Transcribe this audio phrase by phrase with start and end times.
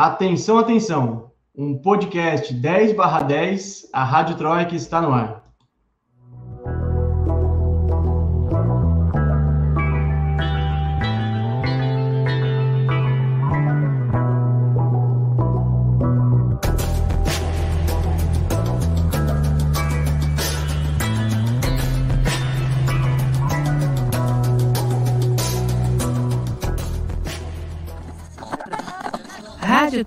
[0.00, 1.32] Atenção, atenção.
[1.56, 5.47] Um podcast 10 barra 10, a Rádio Troika está no ar.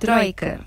[0.02, 0.66] Troika.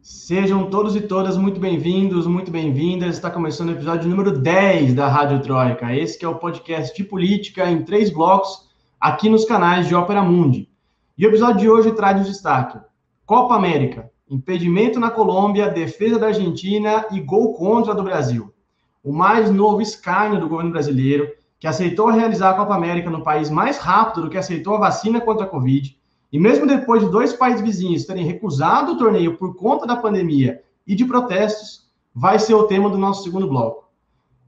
[0.00, 3.16] Sejam todos e todas muito bem-vindos, muito bem-vindas.
[3.16, 5.92] Está começando o episódio número 10 da Rádio Troika.
[5.92, 8.68] Esse é o podcast de política em três blocos
[9.00, 10.68] aqui nos canais de Ópera Mundi.
[11.18, 12.78] E o episódio de hoje traz o destaque:
[13.26, 18.54] Copa América, impedimento na Colômbia, defesa da Argentina e gol contra do Brasil.
[19.02, 23.50] O mais novo escárnio do governo brasileiro, que aceitou realizar a Copa América no país
[23.50, 25.98] mais rápido do que aceitou a vacina contra a Covid
[26.32, 30.62] e mesmo depois de dois países vizinhos terem recusado o torneio por conta da pandemia
[30.86, 33.86] e de protestos, vai ser o tema do nosso segundo bloco.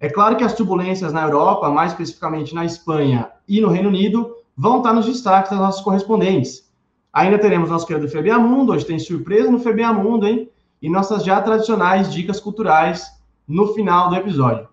[0.00, 4.34] É claro que as turbulências na Europa, mais especificamente na Espanha e no Reino Unido,
[4.56, 6.68] vão estar nos destaques das nossas correspondentes.
[7.12, 10.48] Ainda teremos nosso querido FBA Mundo, hoje tem surpresa no FBA Mundo, hein?
[10.80, 13.06] E nossas já tradicionais dicas culturais
[13.46, 14.68] no final do episódio.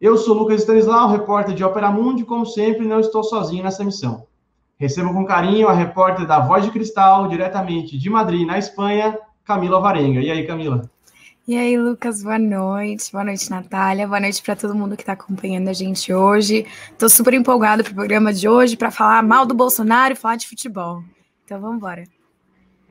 [0.00, 4.26] Eu sou Lucas Stanislau, repórter de Ópera Mundi, como sempre, não estou sozinho nessa missão.
[4.78, 9.80] Recebo com carinho a repórter da Voz de Cristal, diretamente de Madrid, na Espanha, Camila
[9.80, 10.20] Varenga.
[10.20, 10.90] E aí, Camila?
[11.46, 13.12] E aí, Lucas, boa noite.
[13.12, 14.08] Boa noite, Natália.
[14.08, 16.66] Boa noite para todo mundo que está acompanhando a gente hoje.
[16.90, 20.36] Estou super empolgada para o programa de hoje para falar mal do Bolsonaro e falar
[20.36, 21.04] de futebol.
[21.44, 22.04] Então vamos embora.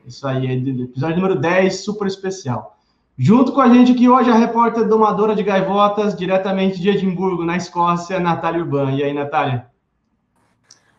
[0.06, 2.78] Isso aí, episódio número 10, super especial.
[3.18, 7.56] Junto com a gente aqui hoje a repórter domadora de gaivotas, diretamente de Edimburgo, na
[7.56, 8.92] Escócia, Natália Urban.
[8.92, 9.66] E aí, Natália?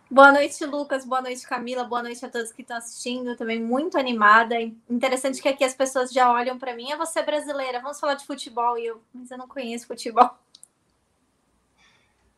[0.09, 1.03] Boa noite, Lucas.
[1.03, 1.83] Boa noite, Camila.
[1.83, 3.35] Boa noite a todos que estão assistindo.
[3.35, 4.55] Também muito animada.
[4.87, 6.91] Interessante que aqui as pessoas já olham para mim.
[6.91, 7.81] É você brasileira.
[7.81, 10.29] Vamos falar de futebol e eu, mas eu não conheço futebol.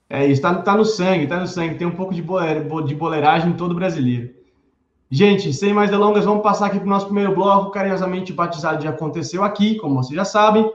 [0.10, 1.78] É isso, tá, tá no sangue, tá no sangue.
[1.78, 4.34] Tem um pouco de, boleira, de boleiragem todo brasileiro.
[5.12, 8.88] Gente, sem mais delongas, vamos passar aqui para o nosso primeiro bloco, carinhosamente batizado de
[8.88, 10.72] Aconteceu Aqui, como vocês já sabem,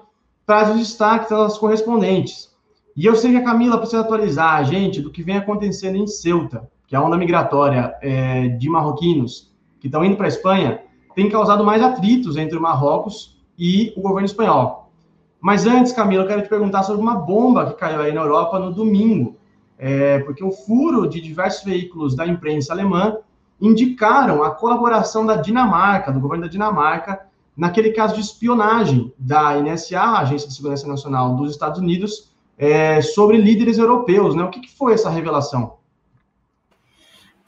[0.47, 2.55] traz os destaques das correspondentes.
[2.95, 6.07] E eu sei que a Camila precisa atualizar a gente do que vem acontecendo em
[6.07, 10.83] Ceuta que a onda migratória é, de marroquinos que estão indo para a Espanha
[11.15, 14.93] tem causado mais atritos entre o Marrocos e o governo espanhol.
[15.41, 18.59] Mas antes, Camila, eu quero te perguntar sobre uma bomba que caiu aí na Europa
[18.59, 19.39] no domingo,
[19.79, 23.17] é, porque o furo de diversos veículos da imprensa alemã
[23.59, 27.21] indicaram a colaboração da Dinamarca, do governo da Dinamarca,
[27.57, 33.01] naquele caso de espionagem da NSA, a Agência de Segurança Nacional dos Estados Unidos, é,
[33.01, 34.35] sobre líderes europeus.
[34.35, 34.45] Né?
[34.45, 35.81] O que, que foi essa revelação?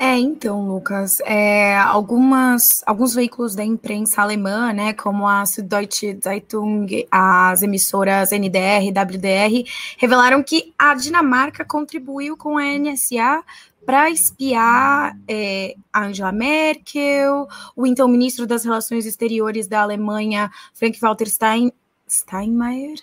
[0.06, 6.86] É, então, Lucas, é, algumas, alguns veículos da imprensa alemã, né, como a Süddeutsche Zeitung,
[7.10, 9.64] as emissoras NDR, WDR,
[9.96, 13.42] revelaram que a Dinamarca contribuiu com a NSA
[13.86, 21.72] para espiar é, Angela Merkel, o então ministro das Relações Exteriores da Alemanha, Frank-Walter Stein,
[22.06, 22.98] Steinmeier,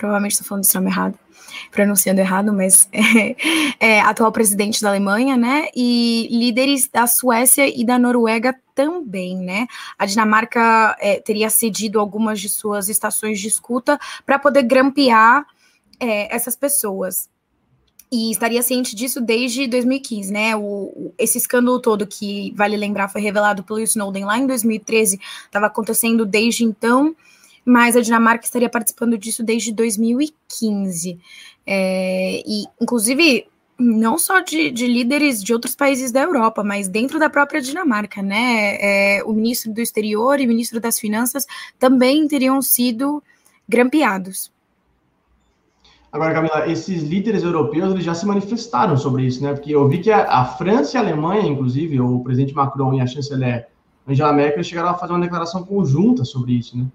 [0.00, 1.18] provavelmente estou falando esse nome errado,
[1.70, 3.36] pronunciando errado, mas é,
[3.78, 5.68] é, atual presidente da Alemanha, né?
[5.76, 9.66] E líderes da Suécia e da Noruega também, né?
[9.98, 15.44] A Dinamarca é, teria cedido algumas de suas estações de escuta para poder grampear
[16.00, 17.28] é, essas pessoas.
[18.10, 20.56] E estaria ciente disso desde 2015, né?
[20.56, 25.66] O, esse escândalo todo que, vale lembrar, foi revelado pelo Snowden lá em 2013, estava
[25.66, 27.14] acontecendo desde então
[27.64, 31.18] mas a Dinamarca estaria participando disso desde 2015.
[31.66, 33.46] É, e, inclusive,
[33.78, 38.22] não só de, de, líderes de outros países da Europa, mas dentro da própria Dinamarca,
[38.22, 38.76] né?
[38.80, 41.46] É, o ministro do Exterior e o ministro das Finanças
[41.78, 43.22] também teriam sido
[43.68, 44.52] grampeados.
[46.12, 49.52] Agora, Camila, esses líderes europeus eles já se manifestaram sobre isso, né?
[49.52, 53.00] Porque eu vi que a, a França e a Alemanha, inclusive, o presidente Macron e
[53.00, 53.68] a chanceler
[54.06, 56.86] Angela Merkel chegaram a fazer uma declaração conjunta sobre isso, né?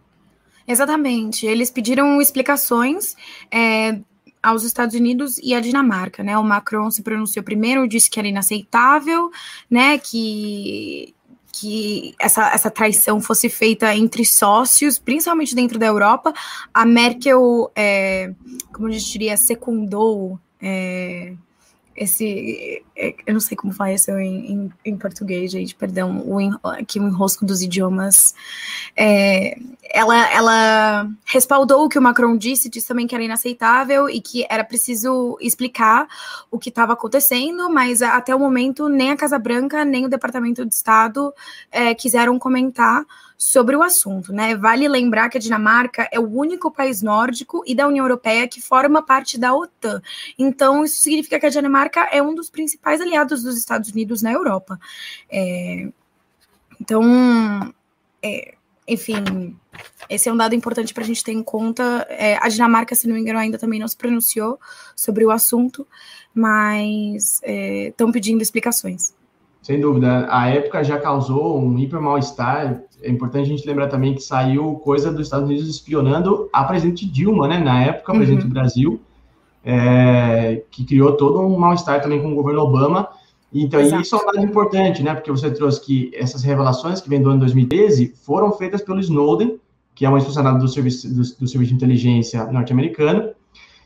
[0.68, 1.46] Exatamente.
[1.46, 3.16] Eles pediram explicações
[3.52, 4.00] é,
[4.42, 6.38] aos Estados Unidos e à Dinamarca, né?
[6.38, 9.32] O Macron se pronunciou primeiro, disse que era inaceitável,
[9.70, 9.98] né?
[9.98, 11.14] Que
[11.58, 16.34] que essa, essa traição fosse feita entre sócios, principalmente dentro da Europa.
[16.74, 18.34] A Merkel, é,
[18.74, 21.34] como a gente diria, secundou é,
[21.96, 22.84] esse.
[22.96, 27.00] É, eu não sei como falar isso em, em, em português, gente, perdão, o, aqui
[27.00, 28.36] o enrosco dos idiomas.
[28.96, 29.58] É,
[29.90, 34.46] ela, ela respaldou o que o Macron disse, disse também que era inaceitável e que
[34.50, 36.08] era preciso explicar
[36.52, 40.66] o que estava acontecendo, mas até o momento nem a Casa Branca nem o Departamento
[40.66, 41.34] de Estado
[41.72, 43.06] é, quiseram comentar
[43.38, 44.56] sobre o assunto, né?
[44.56, 48.62] Vale lembrar que a Dinamarca é o único país nórdico e da União Europeia que
[48.62, 50.02] forma parte da OTAN.
[50.38, 54.32] Então, isso significa que a Dinamarca é um dos principais aliados dos Estados Unidos na
[54.32, 54.80] Europa.
[55.30, 55.90] É,
[56.80, 57.74] então,
[58.22, 58.56] é,
[58.88, 59.58] enfim,
[60.10, 62.06] esse é um dado importante para a gente ter em conta.
[62.10, 64.60] É, a Dinamarca, se não me engano, ainda também não se pronunciou
[64.96, 65.86] sobre o assunto,
[66.34, 67.42] mas
[67.88, 69.14] estão é, pedindo explicações.
[69.66, 70.28] Sem dúvida.
[70.30, 72.84] A época já causou um hiper mal-estar.
[73.06, 77.06] É importante a gente lembrar também que saiu coisa dos Estados Unidos espionando a presidente
[77.06, 77.60] Dilma, né?
[77.60, 78.20] Na época, a uhum.
[78.20, 79.00] presidente do Brasil,
[79.64, 83.08] é, que criou todo um mal-estar também com o governo Obama.
[83.54, 84.02] Então, Exato.
[84.02, 85.14] isso é um dado importante, né?
[85.14, 89.60] Porque você trouxe que essas revelações que vem do ano 2013 foram feitas pelo Snowden,
[89.94, 93.30] que é um ex-funcionário do serviço, do, do serviço de inteligência norte-americano,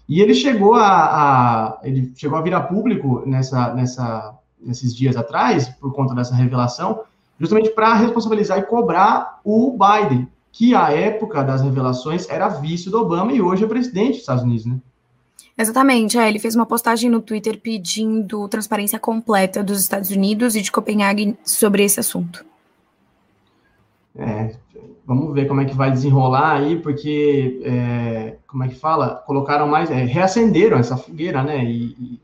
[0.08, 5.70] e ele chegou a, a, ele chegou a virar público nessa, nessa nesses dias atrás,
[5.70, 7.02] por conta dessa revelação,
[7.40, 13.00] justamente para responsabilizar e cobrar o Biden, que à época das revelações era vice do
[13.00, 14.78] Obama e hoje é presidente dos Estados Unidos, né?
[15.58, 20.62] Exatamente, é, ele fez uma postagem no Twitter pedindo transparência completa dos Estados Unidos e
[20.62, 22.46] de Copenhague sobre esse assunto.
[24.16, 24.56] É,
[25.06, 29.16] vamos ver como é que vai desenrolar aí, porque, é, como é que fala?
[29.26, 31.64] Colocaram mais, é, reacenderam essa fogueira, né?
[31.66, 32.20] E, e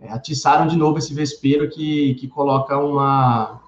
[0.00, 3.67] é, atiçaram de novo esse vespeiro que, que coloca uma, um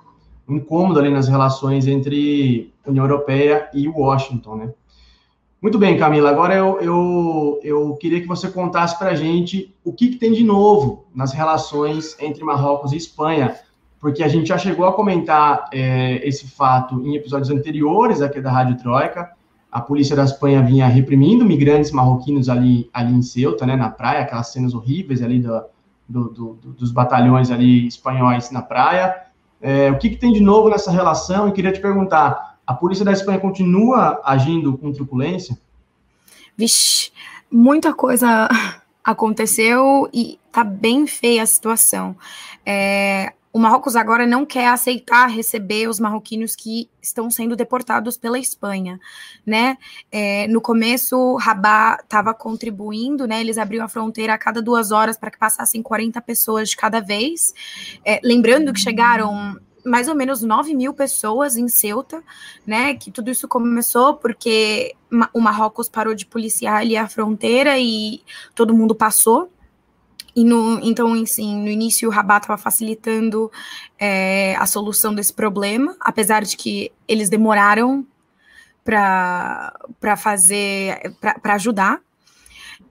[0.54, 4.74] incômodo ali nas relações entre União Europeia e Washington, né?
[5.62, 6.30] Muito bem, Camila.
[6.30, 10.32] Agora eu, eu, eu queria que você contasse para a gente o que, que, tem
[10.32, 13.54] de novo nas relações entre Marrocos e Espanha,
[14.00, 18.50] porque a gente já chegou a comentar é, esse fato em episódios anteriores aqui da
[18.50, 19.30] Rádio Troika.
[19.70, 24.22] A polícia da Espanha vinha reprimindo migrantes marroquinos ali, ali em Ceuta, né, na praia,
[24.22, 25.66] aquelas cenas horríveis ali da,
[26.08, 29.29] do, do, dos batalhões ali espanhóis na praia.
[29.60, 31.48] É, o que, que, tem de novo nessa relação?
[31.48, 35.58] E queria te perguntar: a polícia da Espanha continua agindo com truculência?
[36.56, 37.12] Vixe,
[37.50, 38.48] muita coisa
[39.04, 42.16] aconteceu e tá bem feia a situação.
[42.64, 48.38] É, o Marrocos agora não quer aceitar receber os marroquinos que estão sendo deportados pela
[48.38, 49.00] Espanha,
[49.44, 49.76] né?
[50.10, 53.40] É, no começo, Rabat estava contribuindo, né?
[53.40, 57.00] Eles abriam a fronteira a cada duas horas para que passassem 40 pessoas de cada
[57.00, 57.52] vez.
[58.04, 62.22] É, lembrando que chegaram mais ou menos 9 mil pessoas em Ceuta,
[62.64, 62.94] né?
[62.94, 64.94] Que tudo isso começou porque
[65.34, 68.22] o Marrocos parou de policiar ali a fronteira e
[68.54, 69.50] todo mundo passou.
[70.34, 73.50] E no, então, assim, no início o Rabat estava facilitando
[73.98, 78.06] é, a solução desse problema, apesar de que eles demoraram
[78.84, 82.00] para fazer, para ajudar.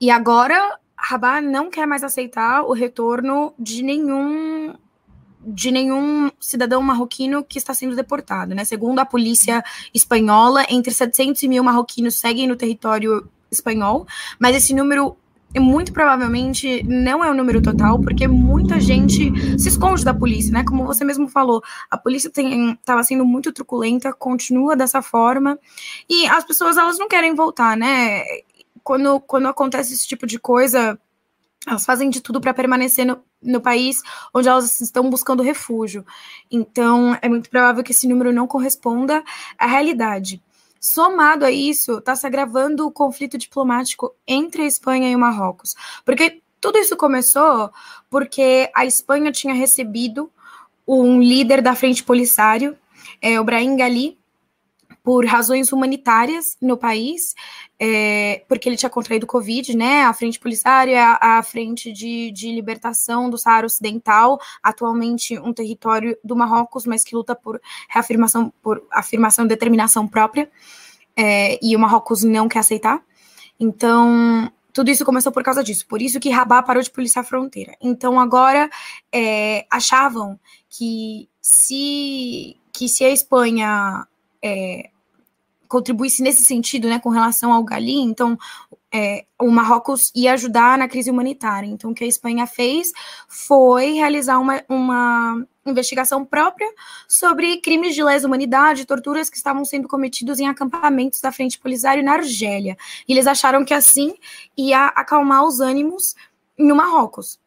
[0.00, 4.74] E agora Rabat não quer mais aceitar o retorno de nenhum
[5.42, 8.62] de nenhum cidadão marroquino que está sendo deportado, né?
[8.62, 9.64] Segundo a polícia
[9.94, 14.06] espanhola, entre 700 e mil marroquinos seguem no território espanhol,
[14.38, 15.16] mas esse número
[15.58, 20.62] muito provavelmente não é o número total, porque muita gente se esconde da polícia, né?
[20.62, 25.58] Como você mesmo falou, a polícia estava sendo muito truculenta, continua dessa forma,
[26.08, 28.22] e as pessoas elas não querem voltar, né?
[28.84, 30.98] Quando, quando acontece esse tipo de coisa,
[31.66, 36.04] elas fazem de tudo para permanecer no, no país onde elas estão buscando refúgio.
[36.50, 39.22] Então, é muito provável que esse número não corresponda
[39.58, 40.42] à realidade.
[40.80, 45.74] Somado a isso, está se agravando o conflito diplomático entre a Espanha e o Marrocos.
[46.04, 47.70] Porque tudo isso começou
[48.08, 50.32] porque a Espanha tinha recebido
[50.86, 52.76] um líder da Frente Polisário,
[53.20, 54.18] é, o Brahim Gali,
[55.02, 57.34] por razões humanitárias no país,
[57.78, 60.04] é, porque ele tinha contraído Covid, né?
[60.04, 66.16] A Frente Polisária, a, a Frente de, de Libertação do Saara Ocidental, atualmente um território
[66.22, 70.50] do Marrocos, mas que luta por reafirmação, por afirmação e determinação própria,
[71.16, 73.02] é, e o Marrocos não quer aceitar.
[73.58, 75.86] Então, tudo isso começou por causa disso.
[75.86, 77.76] Por isso que Rabat parou de policiar a fronteira.
[77.80, 78.70] Então, agora,
[79.12, 80.38] é, achavam
[80.68, 84.06] que se, que se a Espanha
[84.42, 84.90] é,
[85.68, 88.36] contribuísse nesse sentido, né, com relação ao Galim, então
[88.92, 91.68] é, o Marrocos ia ajudar na crise humanitária.
[91.68, 92.92] Então, o que a Espanha fez
[93.28, 96.68] foi realizar uma, uma investigação própria
[97.06, 102.02] sobre crimes de lesa humanidade, torturas que estavam sendo cometidos em acampamentos da Frente Polisário
[102.02, 102.76] na Argélia.
[103.06, 104.14] E eles acharam que assim
[104.56, 106.16] ia acalmar os ânimos
[106.58, 107.38] no Marrocos.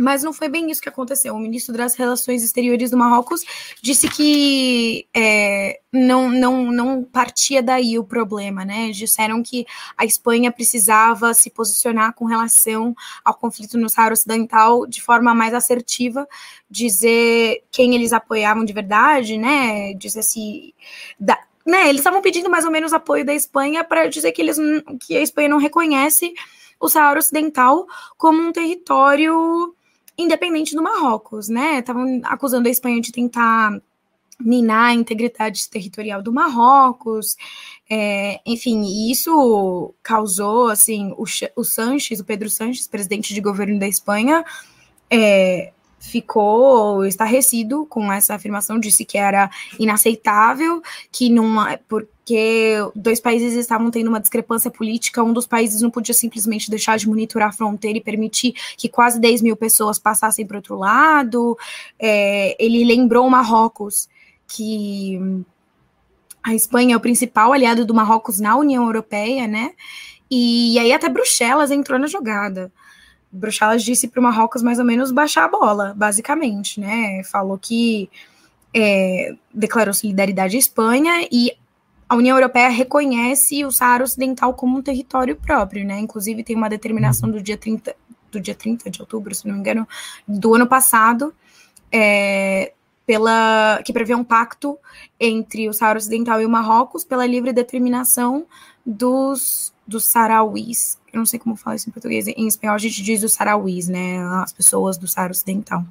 [0.00, 1.34] Mas não foi bem isso que aconteceu.
[1.34, 3.44] O ministro das Relações Exteriores do Marrocos
[3.82, 8.92] disse que é, não, não, não partia daí o problema, né?
[8.92, 15.02] Disseram que a Espanha precisava se posicionar com relação ao conflito no Saara Ocidental de
[15.02, 16.28] forma mais assertiva,
[16.70, 19.94] dizer quem eles apoiavam de verdade, né?
[19.94, 20.76] Dizer se.
[21.18, 21.36] Da,
[21.66, 24.58] né, eles estavam pedindo mais ou menos apoio da Espanha para dizer que, eles,
[25.04, 26.32] que a Espanha não reconhece
[26.80, 27.84] o Saara Ocidental
[28.16, 29.74] como um território
[30.18, 31.78] independente do Marrocos, né?
[31.78, 33.80] Estavam acusando a Espanha de tentar
[34.40, 37.36] minar a integridade territorial do Marrocos,
[37.90, 41.24] é, enfim, isso causou, assim, o,
[41.56, 44.44] o Sanches, o Pedro Sanches, presidente de governo da Espanha,
[45.10, 53.54] é, ficou estarrecido com essa afirmação, disse que era inaceitável, que não porque dois países
[53.54, 57.52] estavam tendo uma discrepância política, um dos países não podia simplesmente deixar de monitorar a
[57.52, 61.56] fronteira e permitir que quase 10 mil pessoas passassem para outro lado.
[61.98, 64.08] É, ele lembrou Marrocos
[64.46, 65.18] que
[66.42, 69.72] a Espanha é o principal aliado do Marrocos na União Europeia, né?
[70.30, 72.70] E aí até Bruxelas entrou na jogada.
[73.30, 77.22] Bruxelas disse para o Marrocos mais ou menos baixar a bola, basicamente, né?
[77.24, 78.08] Falou que
[78.74, 81.52] é, declarou solidariedade à Espanha e
[82.08, 85.98] a União Europeia reconhece o Saara Ocidental como um território próprio, né?
[85.98, 87.94] Inclusive tem uma determinação do dia 30,
[88.32, 89.86] do dia 30 de outubro, se não me engano,
[90.26, 91.34] do ano passado,
[91.92, 92.72] é,
[93.06, 94.78] pela que prevê um pacto
[95.20, 98.46] entre o Saara Ocidental e o Marrocos pela livre determinação
[98.84, 100.98] dos, dos sarauís.
[101.12, 102.28] Eu não sei como fala isso em português.
[102.28, 104.20] Em espanhol a gente diz os sarauís, né?
[104.42, 105.82] As pessoas do Saara Ocidental.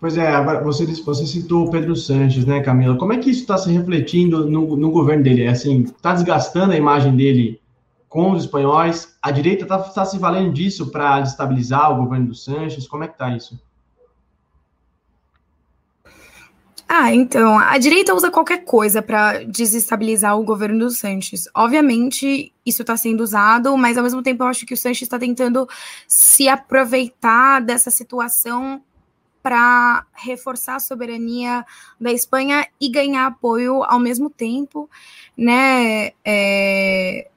[0.00, 2.96] Pois é, você, você citou o Pedro Sanches, né, Camila?
[2.96, 5.44] Como é que isso está se refletindo no, no governo dele?
[5.44, 7.60] É assim, está desgastando a imagem dele
[8.08, 9.16] com os espanhóis?
[9.22, 12.86] A direita está tá se valendo disso para destabilizar o governo do Sanches?
[12.86, 13.58] Como é que está isso?
[16.88, 21.48] Ah, então, a direita usa qualquer coisa para desestabilizar o governo do Sanches.
[21.52, 25.18] Obviamente, isso está sendo usado, mas ao mesmo tempo eu acho que o Sanches está
[25.18, 25.68] tentando
[26.06, 28.80] se aproveitar dessa situação
[29.42, 31.64] para reforçar a soberania
[32.00, 34.88] da Espanha e ganhar apoio ao mesmo tempo,
[35.36, 36.12] né?
[36.24, 37.28] É...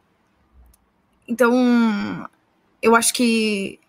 [1.27, 2.27] Então,
[2.81, 3.79] eu acho que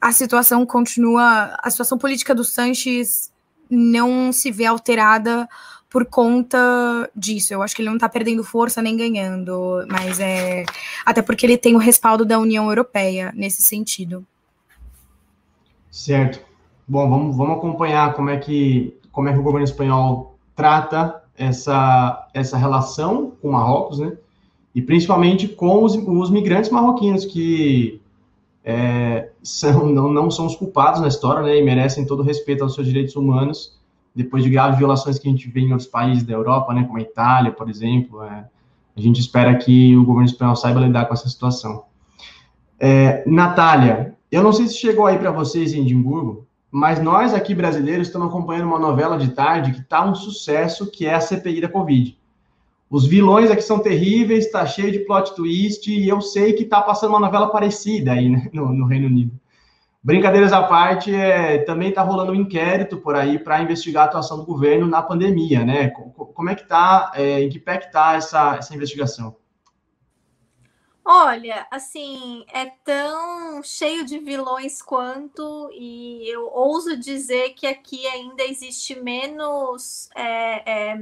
[0.00, 3.32] a situação continua, a situação política do Sanches
[3.70, 5.48] não se vê alterada
[5.90, 6.58] por conta
[7.14, 7.52] disso.
[7.52, 10.64] Eu acho que ele não está perdendo força nem ganhando, mas é
[11.04, 14.24] até porque ele tem o respaldo da União Europeia nesse sentido.
[15.90, 16.40] Certo.
[16.86, 22.28] Bom, vamos, vamos acompanhar como é que como é que o governo espanhol trata essa
[22.34, 24.16] essa relação com Marrocos, né?
[24.74, 28.00] E principalmente com os, os migrantes marroquinos que
[28.64, 32.62] é, são, não, não são os culpados na história, né, e merecem todo o respeito
[32.62, 33.78] aos seus direitos humanos,
[34.14, 36.98] depois de graves violações que a gente vê em outros países da Europa, né, como
[36.98, 38.22] a Itália, por exemplo.
[38.22, 38.44] É,
[38.96, 41.84] a gente espera que o governo espanhol saiba lidar com essa situação.
[42.78, 47.54] É, Natália, eu não sei se chegou aí para vocês em Edimburgo, mas nós aqui
[47.54, 51.62] brasileiros estamos acompanhando uma novela de tarde que está um sucesso, que é a CPI
[51.62, 52.17] da Covid.
[52.90, 56.80] Os vilões aqui são terríveis, está cheio de plot twist, e eu sei que está
[56.80, 59.38] passando uma novela parecida aí né, no, no, Reino Unido.
[60.02, 64.38] Brincadeiras à parte, é, também está rolando um inquérito por aí para investigar a atuação
[64.38, 65.90] do governo na pandemia, né?
[65.90, 69.36] Como é que está, é, em que pé que está essa, essa investigação?
[71.04, 78.44] Olha, assim, é tão cheio de vilões quanto, e eu ouso dizer que aqui ainda
[78.44, 80.08] existe menos.
[80.14, 80.98] É, é,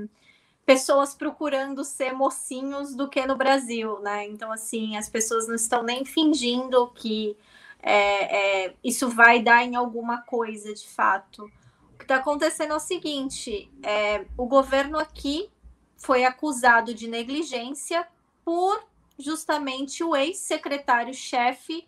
[0.66, 4.26] pessoas procurando ser mocinhos do que no Brasil, né?
[4.26, 7.36] Então, assim, as pessoas não estão nem fingindo que
[7.80, 11.44] é, é, isso vai dar em alguma coisa de fato.
[11.94, 15.48] O que está acontecendo é o seguinte: é, o governo aqui
[15.96, 18.06] foi acusado de negligência
[18.44, 18.84] por
[19.16, 21.86] justamente o ex-secretário-chefe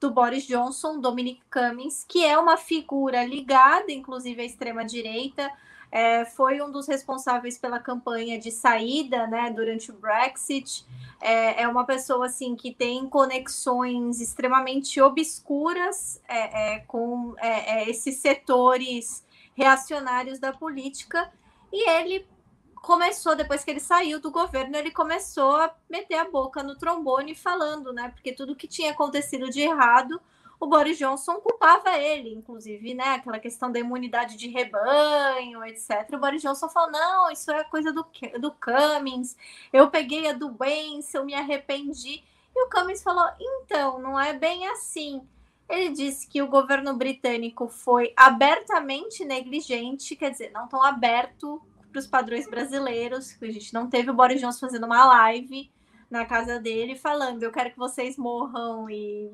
[0.00, 5.50] do Boris Johnson, Dominic Cummings, que é uma figura ligada, inclusive, à extrema-direita
[5.90, 10.84] é, foi um dos responsáveis pela campanha de saída, né, durante o Brexit.
[11.20, 17.90] É, é uma pessoa assim que tem conexões extremamente obscuras é, é com é, é,
[17.90, 19.24] esses setores
[19.54, 21.32] reacionários da política
[21.72, 22.26] e ele
[22.74, 27.34] começou depois que ele saiu do governo ele começou a meter a boca no trombone
[27.34, 30.20] falando, né, porque tudo que tinha acontecido de errado
[30.58, 33.14] o Boris Johnson culpava ele, inclusive, né?
[33.14, 36.08] Aquela questão da imunidade de rebanho, etc.
[36.14, 38.06] O Boris Johnson falou: não, isso é coisa do,
[38.40, 39.36] do Cummings,
[39.72, 42.22] eu peguei a doença, eu me arrependi.
[42.54, 45.26] E o Cummings falou: então, não é bem assim.
[45.68, 51.60] Ele disse que o governo britânico foi abertamente negligente, quer dizer, não tão aberto
[51.90, 55.70] para os padrões brasileiros, que a gente não teve o Boris Johnson fazendo uma live
[56.10, 59.30] na casa dele falando: Eu quero que vocês morram e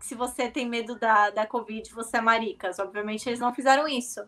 [0.00, 2.78] se você tem medo da, da Covid, você é maricas.
[2.78, 4.20] Obviamente, eles não fizeram isso.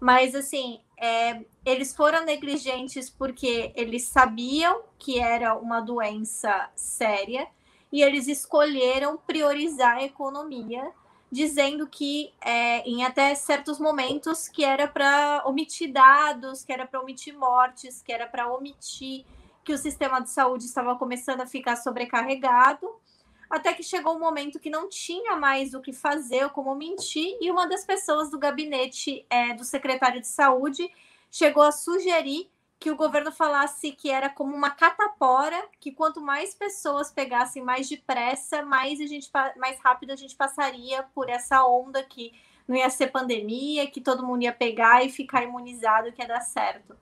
[0.00, 7.46] Mas, assim, é, eles foram negligentes porque eles sabiam que era uma doença séria
[7.92, 10.90] e eles escolheram priorizar a economia,
[11.30, 17.00] dizendo que é, em até certos momentos que era para omitir dados, que era para
[17.00, 19.24] omitir mortes, que era para omitir
[19.64, 22.88] que o sistema de saúde estava começando a ficar sobrecarregado
[23.52, 27.50] até que chegou um momento que não tinha mais o que fazer, como mentir, e
[27.50, 30.90] uma das pessoas do gabinete é, do secretário de saúde
[31.30, 32.50] chegou a sugerir
[32.80, 37.86] que o governo falasse que era como uma catapora, que quanto mais pessoas pegassem mais
[37.90, 42.32] depressa, mais a gente mais rápido a gente passaria por essa onda que
[42.66, 46.40] não ia ser pandemia, que todo mundo ia pegar e ficar imunizado, que ia dar
[46.40, 46.96] certo.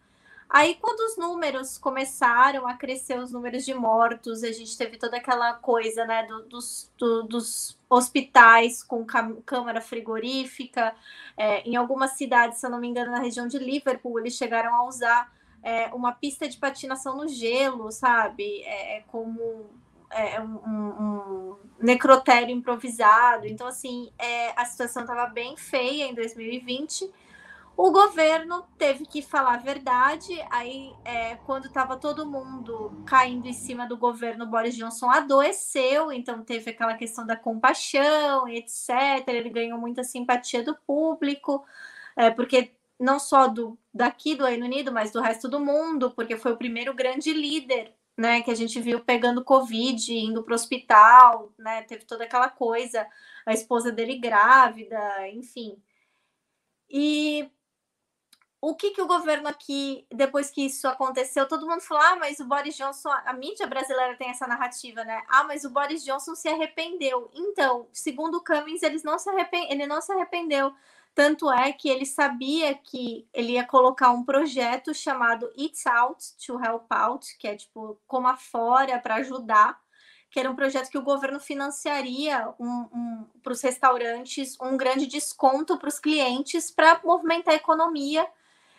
[0.52, 5.16] Aí, quando os números começaram a crescer, os números de mortos, a gente teve toda
[5.16, 9.07] aquela coisa, né, do, dos, do, dos hospitais com
[9.47, 10.92] câmara frigorífica.
[11.37, 14.75] É, em algumas cidades, se eu não me engano, na região de Liverpool, eles chegaram
[14.75, 18.62] a usar é, uma pista de patinação no gelo, sabe?
[18.64, 19.71] É, é como
[20.11, 23.47] é, um, um, necrotério improvisado.
[23.47, 27.09] Então, assim, é, a situação estava bem feia em 2020
[27.82, 30.38] o governo teve que falar a verdade.
[30.50, 36.44] Aí, é, quando estava todo mundo caindo em cima do governo, Boris Johnson adoeceu, então
[36.44, 39.26] teve aquela questão da compaixão, etc.
[39.28, 41.64] Ele ganhou muita simpatia do público,
[42.14, 46.37] é, porque não só do daqui do Reino Unido, mas do resto do mundo, porque
[46.37, 50.54] foi o primeiro grande líder né, que a gente viu pegando Covid, indo para o
[50.54, 53.06] hospital, né, teve toda aquela coisa,
[53.46, 54.99] a esposa dele grávida,
[55.30, 55.82] enfim.
[56.90, 57.50] E
[58.62, 62.40] o que, que o governo aqui, depois que isso aconteceu, todo mundo falou: ah, mas
[62.40, 65.23] o Boris Johnson, a mídia brasileira tem essa narrativa, né?
[65.29, 67.31] Ah, mas o Boris Johnson se arrependeu.
[67.33, 69.67] Então, segundo o Cummings, não se, arrepend...
[69.71, 70.75] ele não se arrependeu.
[71.14, 76.63] Tanto é que ele sabia que ele ia colocar um projeto chamado It's Out to
[76.63, 79.80] Help Out, que é tipo como fora para ajudar,
[80.30, 85.06] que era um projeto que o governo financiaria um, um, para os restaurantes um grande
[85.06, 88.28] desconto para os clientes para movimentar a economia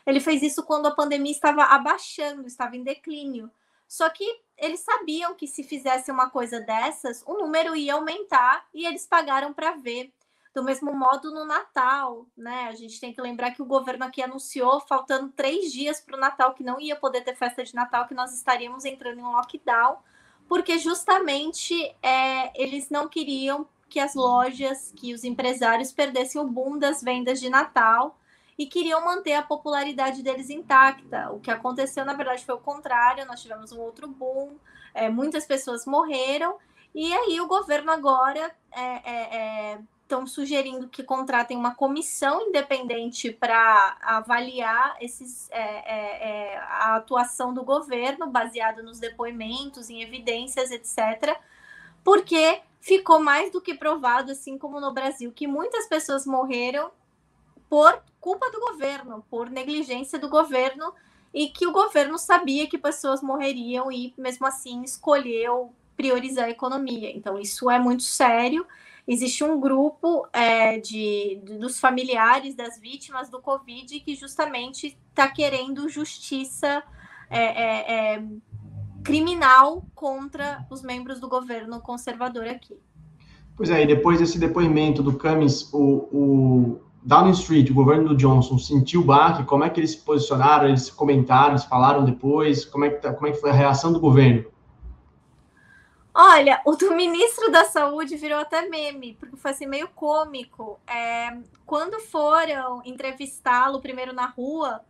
[0.06, 3.52] ele fez isso quando a pandemia estava abaixando, estava em declínio.
[3.88, 4.26] Só que
[4.58, 9.54] eles sabiam que se fizesse uma coisa dessas, o número ia aumentar e eles pagaram
[9.54, 10.14] para ver.
[10.54, 12.68] Do mesmo modo no Natal, né?
[12.68, 16.20] A gente tem que lembrar que o governo aqui anunciou, faltando três dias para o
[16.20, 19.32] Natal, que não ia poder ter festa de Natal, que nós estaríamos entrando em um
[19.32, 19.98] lockdown,
[20.48, 26.78] porque justamente é, eles não queriam que as lojas, que os empresários perdessem o boom
[26.78, 28.18] das vendas de Natal
[28.62, 31.32] e queriam manter a popularidade deles intacta.
[31.32, 33.26] O que aconteceu, na verdade, foi o contrário.
[33.26, 34.56] Nós tivemos um outro boom,
[34.94, 36.58] é, muitas pessoas morreram,
[36.94, 43.32] e aí o governo agora estão é, é, é sugerindo que contratem uma comissão independente
[43.32, 51.36] para avaliar esses, é, é, a atuação do governo, baseado nos depoimentos, em evidências, etc.
[52.04, 56.92] Porque ficou mais do que provado, assim como no Brasil, que muitas pessoas morreram
[57.72, 60.94] por culpa do governo, por negligência do governo,
[61.34, 67.10] e que o governo sabia que pessoas morreriam e, mesmo assim, escolheu priorizar a economia.
[67.16, 68.68] Então, isso é muito sério.
[69.08, 75.88] Existe um grupo é, de, dos familiares das vítimas do Covid que justamente está querendo
[75.88, 76.84] justiça
[77.30, 78.24] é, é, é,
[79.02, 82.78] criminal contra os membros do governo conservador aqui.
[83.56, 88.16] Pois é, e depois desse depoimento do Camis, o, o Downing Street, o governo do
[88.16, 89.44] Johnson, sentiu o baque?
[89.44, 90.68] Como é que eles se posicionaram?
[90.68, 92.64] Eles comentaram, eles falaram depois?
[92.64, 94.46] Como é que, tá, como é que foi a reação do governo?
[96.14, 100.80] Olha, o do ministro da Saúde virou até meme, porque foi assim meio cômico.
[100.86, 104.82] É, quando foram entrevistá-lo primeiro na rua,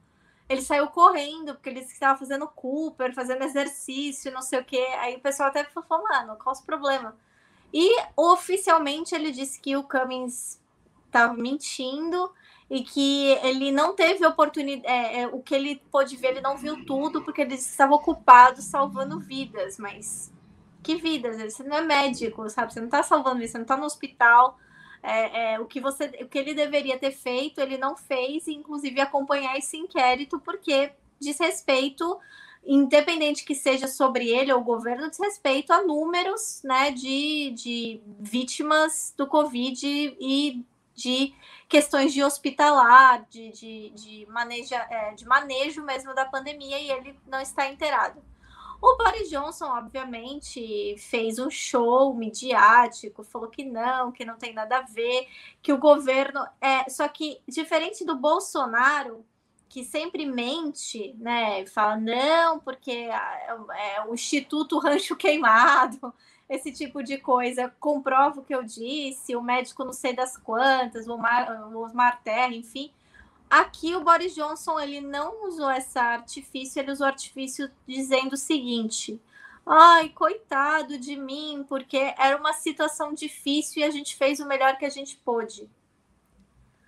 [0.49, 4.85] ele saiu correndo, porque ele estava fazendo Cooper, fazendo exercício, não sei o quê.
[4.99, 7.15] Aí o pessoal até falou, mano, qual o problema?
[7.73, 10.60] E oficialmente ele disse que o Cummings
[11.11, 12.31] estava mentindo
[12.69, 16.57] e que ele não teve oportunidade, é, é, o que ele pôde ver, ele não
[16.57, 20.31] viu tudo, porque ele estava ocupado salvando vidas, mas
[20.81, 21.37] que vidas?
[21.53, 22.73] Você não é médico, sabe?
[22.73, 24.57] Você não está salvando vidas, você não está no hospital.
[25.03, 29.01] É, é, o, que você, o que ele deveria ter feito, ele não fez, inclusive
[29.01, 32.19] acompanhar esse inquérito, porque diz respeito
[32.65, 38.01] independente que seja sobre ele ou o governo, diz respeito a números né, de, de
[38.19, 40.63] vítimas do Covid e
[40.95, 41.33] de
[41.67, 47.19] questões de hospitalar, de, de, de, maneja, é, de manejo mesmo da pandemia, e ele
[47.25, 48.21] não está inteirado.
[48.81, 54.79] O Boris Johnson, obviamente, fez um show midiático, falou que não, que não tem nada
[54.79, 55.27] a ver,
[55.61, 56.89] que o governo é.
[56.89, 59.23] Só que, diferente do Bolsonaro,
[59.69, 61.65] que sempre mente, né?
[61.67, 63.47] Fala, não, porque é,
[63.95, 66.11] é o Instituto Rancho Queimado,
[66.51, 67.73] esse tipo de coisa.
[67.79, 72.91] Comprovo o que eu disse, o médico não sei das quantas, o Osmar, Terra, enfim.
[73.49, 79.19] Aqui o Boris Johnson ele não usou esse artifício, ele usou artifício dizendo o seguinte:
[79.65, 84.77] ai, coitado de mim, porque era uma situação difícil e a gente fez o melhor
[84.77, 85.69] que a gente pôde.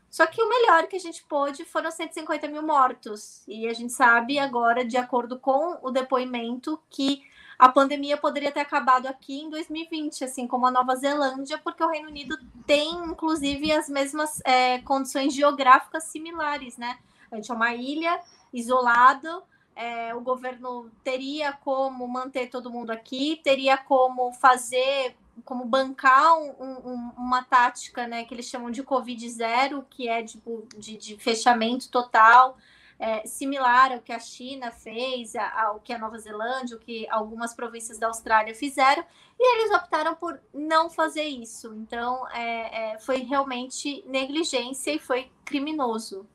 [0.09, 3.41] Só que o melhor que a gente pôde foram 150 mil mortos.
[3.47, 7.23] E a gente sabe agora, de acordo com o depoimento, que
[7.57, 11.89] a pandemia poderia ter acabado aqui em 2020, assim como a Nova Zelândia, porque o
[11.89, 16.97] Reino Unido tem, inclusive, as mesmas é, condições geográficas similares, né?
[17.31, 18.19] A gente é uma ilha
[18.53, 19.41] isolada,
[19.75, 26.51] é, o governo teria como manter todo mundo aqui, teria como fazer como bancar um,
[26.59, 31.17] um, uma tática, né, que eles chamam de Covid zero, que é tipo, de, de
[31.17, 32.55] fechamento total,
[33.03, 37.53] é, similar ao que a China fez, ao que a Nova Zelândia, o que algumas
[37.53, 39.03] províncias da Austrália fizeram,
[39.37, 41.73] e eles optaram por não fazer isso.
[41.75, 46.25] Então, é, é, foi realmente negligência e foi criminoso.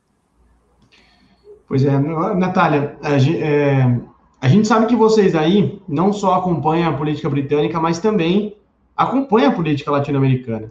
[1.66, 1.98] Pois é,
[2.34, 4.00] Natália, a gente, é,
[4.38, 8.54] a gente sabe que vocês aí não só acompanham a política britânica, mas também
[8.94, 10.70] acompanha a política latino-americana.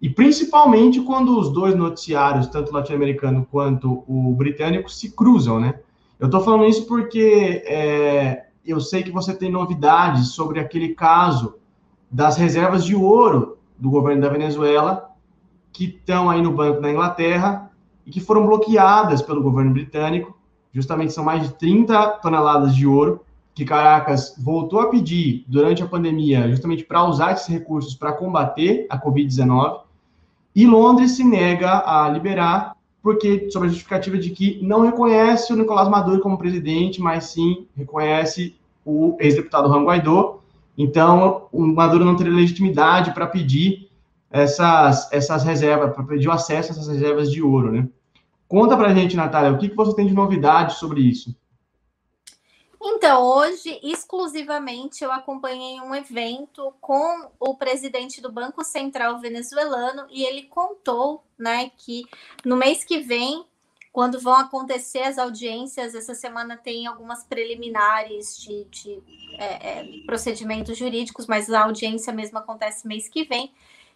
[0.00, 5.80] E principalmente quando os dois noticiários, tanto o latino-americano quanto o britânico, se cruzam, né?
[6.20, 11.56] Eu estou falando isso porque é, eu sei que você tem novidades sobre aquele caso
[12.10, 15.10] das reservas de ouro do governo da Venezuela,
[15.72, 17.70] que estão aí no Banco da Inglaterra
[18.06, 20.36] e que foram bloqueadas pelo governo britânico.
[20.72, 25.86] Justamente são mais de 30 toneladas de ouro que Caracas voltou a pedir durante a
[25.86, 29.80] pandemia, justamente para usar esses recursos para combater a Covid-19,
[30.58, 35.56] e Londres se nega a liberar, porque sob a justificativa de que não reconhece o
[35.56, 40.40] Nicolás Maduro como presidente, mas sim reconhece o ex-deputado Juan Guaidó.
[40.76, 43.88] Então, o Maduro não teria legitimidade para pedir
[44.32, 47.88] essas, essas reservas, para pedir o acesso a essas reservas de ouro, né?
[48.48, 51.36] Conta para a gente, Natália, o que, que você tem de novidade sobre isso?
[52.90, 60.24] Então, hoje, exclusivamente, eu acompanhei um evento com o presidente do Banco Central venezuelano e
[60.24, 62.06] ele contou né, que
[62.42, 63.44] no mês que vem,
[63.92, 69.02] quando vão acontecer as audiências, essa semana tem algumas preliminares de, de
[69.38, 73.52] é, é, procedimentos jurídicos, mas a audiência mesmo acontece mês que vem,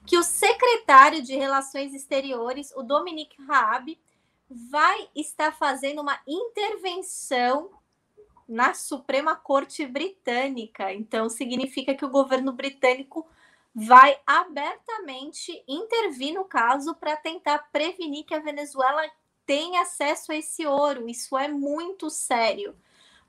[0.07, 3.98] que o secretário de Relações Exteriores, o Dominique Raab,
[4.50, 7.70] vai estar fazendo uma intervenção
[8.53, 10.93] na Suprema Corte Britânica.
[10.93, 13.27] Então, significa que o governo britânico
[13.75, 19.03] vai abertamente intervir no caso para tentar prevenir que a Venezuela
[19.47, 21.09] tenha acesso a esse ouro.
[21.09, 22.77] Isso é muito sério,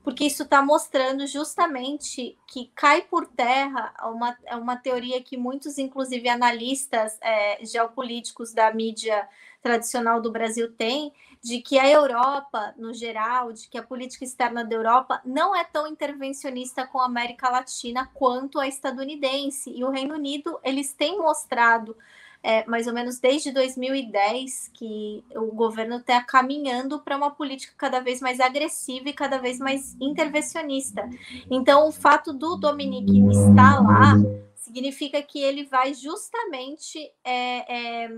[0.02, 5.78] porque isso está mostrando justamente que cai por terra uma, é uma teoria que muitos,
[5.78, 9.26] inclusive analistas é, geopolíticos da mídia
[9.64, 11.10] tradicional do Brasil têm,
[11.42, 15.64] de que a Europa, no geral, de que a política externa da Europa não é
[15.64, 19.70] tão intervencionista com a América Latina quanto a estadunidense.
[19.74, 21.96] E o Reino Unido, eles têm mostrado,
[22.42, 28.00] é, mais ou menos desde 2010, que o governo está caminhando para uma política cada
[28.00, 31.08] vez mais agressiva e cada vez mais intervencionista.
[31.50, 34.14] Então, o fato do Dominique estar lá
[34.56, 38.10] significa que ele vai justamente é, é,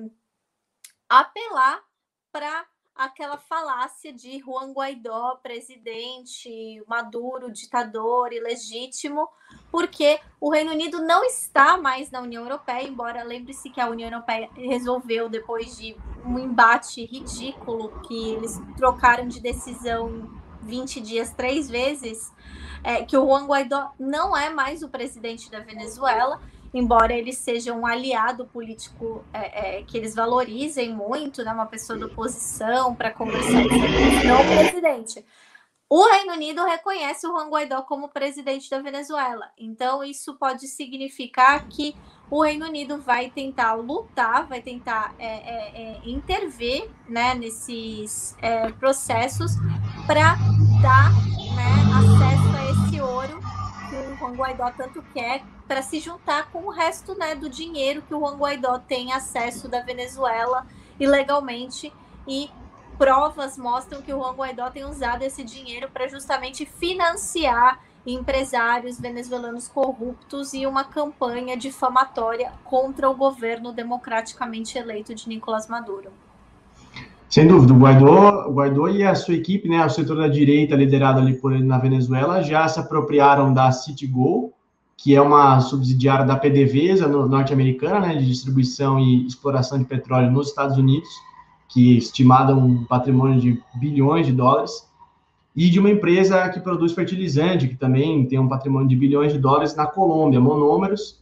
[1.09, 1.83] apelar
[2.33, 2.66] para
[2.97, 9.29] aquela falácia de Juan Guaidó, presidente, Maduro, ditador ilegítimo,
[9.71, 14.11] porque o Reino Unido não está mais na União Europeia, embora lembre-se que a União
[14.11, 20.31] Europeia resolveu, depois de um embate ridículo, que eles trocaram de decisão
[20.62, 22.33] 20 dias três vezes,
[22.83, 26.40] é, que o Juan Guaidó não é mais o presidente da Venezuela,
[26.79, 31.99] embora ele seja um aliado político é, é, que eles valorizem muito, né, uma pessoa
[31.99, 33.65] da oposição para conversar,
[34.25, 35.25] não o presidente.
[35.89, 39.49] O Reino Unido reconhece o Juan Guaidó como presidente da Venezuela.
[39.57, 41.95] Então, isso pode significar que
[42.29, 48.71] o Reino Unido vai tentar lutar, vai tentar é, é, é intervir né, nesses é,
[48.73, 49.53] processos
[50.09, 50.35] para
[50.83, 51.12] dar
[51.55, 52.67] né, acesso a
[53.17, 53.56] foro que
[54.16, 58.14] o Juan Guaidó tanto quer para se juntar com o resto né, do dinheiro que
[58.14, 60.66] o Juan Guaidó tem acesso da Venezuela
[60.98, 61.92] ilegalmente
[62.26, 62.50] e
[62.96, 69.66] provas mostram que o Juan Guaidó tem usado esse dinheiro para justamente financiar empresários venezuelanos
[69.66, 76.12] corruptos e uma campanha difamatória contra o governo democraticamente eleito de Nicolás Maduro.
[77.29, 80.77] Sem dúvida, o Guaidó, o Guaidó e a sua equipe, né, o setor da direita
[80.77, 84.53] liderado ali por ele na Venezuela, já se apropriaram da Citigo,
[84.97, 90.49] que é uma subsidiária da PDVSA norte-americana, né, de distribuição e exploração de petróleo nos
[90.49, 91.09] Estados Unidos,
[91.69, 94.87] que estimada um patrimônio de bilhões de dólares,
[95.55, 99.39] e de uma empresa que produz fertilizante, que também tem um patrimônio de bilhões de
[99.39, 101.19] dólares na Colômbia, Monômeros,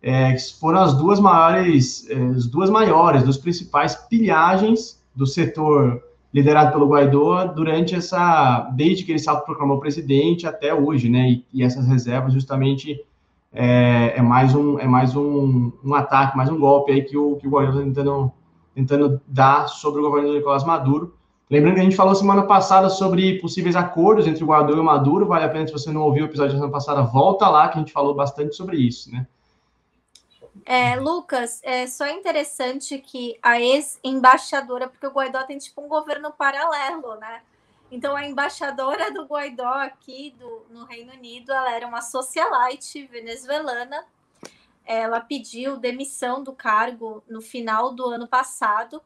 [0.00, 6.02] é, que foram as duas maiores, é, as duas maiores, dos principais pilhagens do setor
[6.32, 11.30] liderado pelo Guaidó durante essa, desde que ele se autoproclamou presidente até hoje, né?
[11.30, 12.98] E, e essas reservas justamente
[13.52, 17.36] é, é, mais um é mais um, um ataque, mais um golpe aí que o
[17.36, 18.32] que o Guaidó está tentando
[18.74, 21.14] tentando dar sobre o governo Nicolás Maduro.
[21.50, 24.84] Lembrando que a gente falou semana passada sobre possíveis acordos entre o Guaidó e o
[24.84, 25.26] Maduro.
[25.26, 27.76] Vale a pena se você não ouviu o episódio da semana passada, volta lá que
[27.76, 29.26] a gente falou bastante sobre isso, né?
[30.64, 36.32] É, Lucas, é só interessante que a ex-embaixadora, porque o Guaidó tem tipo um governo
[36.32, 37.42] paralelo, né?
[37.90, 44.06] Então a embaixadora do Guaidó aqui do, no Reino Unido, ela era uma socialite venezuelana.
[44.84, 49.02] Ela pediu demissão do cargo no final do ano passado.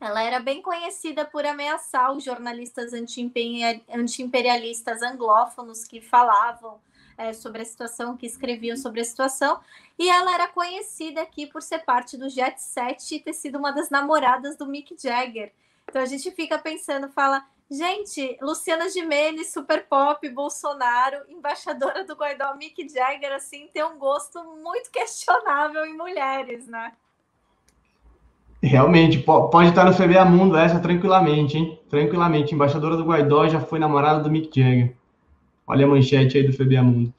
[0.00, 6.78] Ela era bem conhecida por ameaçar os jornalistas anti-imperialistas anglófonos que falavam
[7.16, 9.60] é, sobre a situação, que escreviam sobre a situação,
[9.98, 13.72] e ela era conhecida aqui por ser parte do Jet Set e ter sido uma
[13.72, 15.52] das namoradas do Mick Jagger.
[15.88, 22.54] Então a gente fica pensando, fala, gente, Luciana Gimenez, super pop, Bolsonaro, embaixadora do Guaidó,
[22.56, 26.92] Mick Jagger, assim, tem um gosto muito questionável em mulheres, né?
[28.62, 31.78] Realmente, pode estar no FBA Mundo essa tranquilamente, hein?
[31.90, 32.54] Tranquilamente.
[32.54, 34.96] Embaixadora do Guaidó já foi namorada do Mick Jagger.
[35.66, 37.12] Olha a manchete aí do FBA Mundo.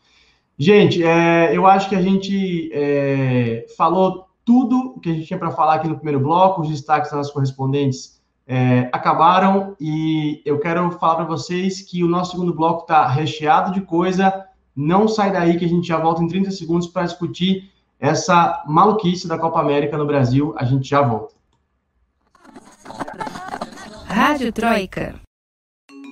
[0.57, 5.51] Gente, é, eu acho que a gente é, falou tudo que a gente tinha para
[5.51, 11.15] falar aqui no primeiro bloco, os destaques das correspondentes é, acabaram e eu quero falar
[11.15, 14.45] para vocês que o nosso segundo bloco está recheado de coisa.
[14.75, 19.27] Não sai daí que a gente já volta em 30 segundos para discutir essa maluquice
[19.27, 20.53] da Copa América no Brasil.
[20.57, 21.33] A gente já volta.
[24.07, 25.24] Rádio Troika.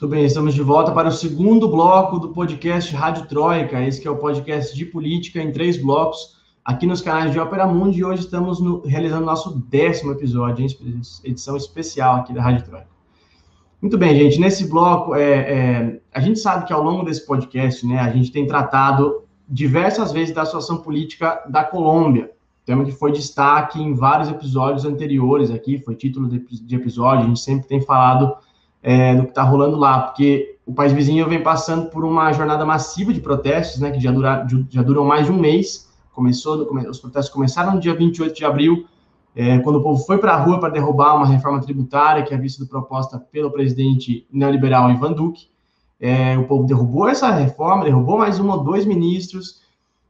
[0.00, 3.82] Muito bem, estamos de volta para o segundo bloco do podcast Rádio Troika.
[3.82, 7.98] Esse é o podcast de política em três blocos, aqui nos canais de Ópera Mundi.
[7.98, 10.64] E hoje estamos no, realizando nosso décimo episódio,
[11.24, 12.86] edição especial aqui da Rádio Troika.
[13.82, 14.38] Muito bem, gente.
[14.38, 18.30] Nesse bloco, é, é, a gente sabe que ao longo desse podcast, né, a gente
[18.30, 22.30] tem tratado diversas vezes da situação política da Colômbia.
[22.64, 27.24] Tema que foi destaque em vários episódios anteriores aqui, foi título de, de episódio.
[27.24, 28.36] A gente sempre tem falado
[28.82, 32.64] é, do que está rolando lá, porque o país vizinho vem passando por uma jornada
[32.64, 35.88] massiva de protestos, né, que já, dura, já duram mais de um mês.
[36.12, 38.86] Começou, os protestos começaram no dia 28 de abril,
[39.34, 42.48] é, quando o povo foi para a rua para derrubar uma reforma tributária que havia
[42.48, 45.48] sido proposta pelo presidente neoliberal Ivan Duque.
[46.00, 49.60] É, o povo derrubou essa reforma, derrubou mais um ou dois ministros.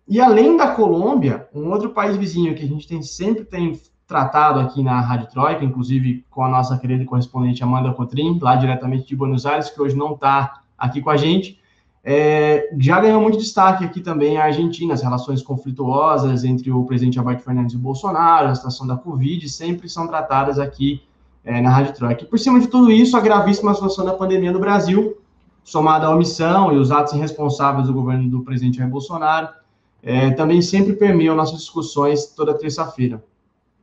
[0.07, 3.79] E além da Colômbia, um outro país vizinho que a gente tem, sempre tem
[4.09, 9.07] tratado aqui na Rádio Troika, inclusive com a nossa querida correspondente Amanda Cotrim, lá diretamente
[9.07, 11.61] de Buenos Aires, que hoje não está aqui com a gente.
[12.03, 17.19] É, já ganhou muito destaque aqui também a Argentina, as relações conflituosas entre o presidente
[17.19, 21.03] Alberto Fernandes e o Bolsonaro, a situação da Covid, sempre são tratadas aqui
[21.45, 22.25] é, na Rádio Troika.
[22.25, 25.19] E por cima de tudo isso, a gravíssima situação da pandemia no Brasil,
[25.63, 29.51] somada à omissão e os atos irresponsáveis do governo do presidente Jair Bolsonaro,
[30.03, 33.23] é, também sempre permeiam nossas discussões toda terça-feira.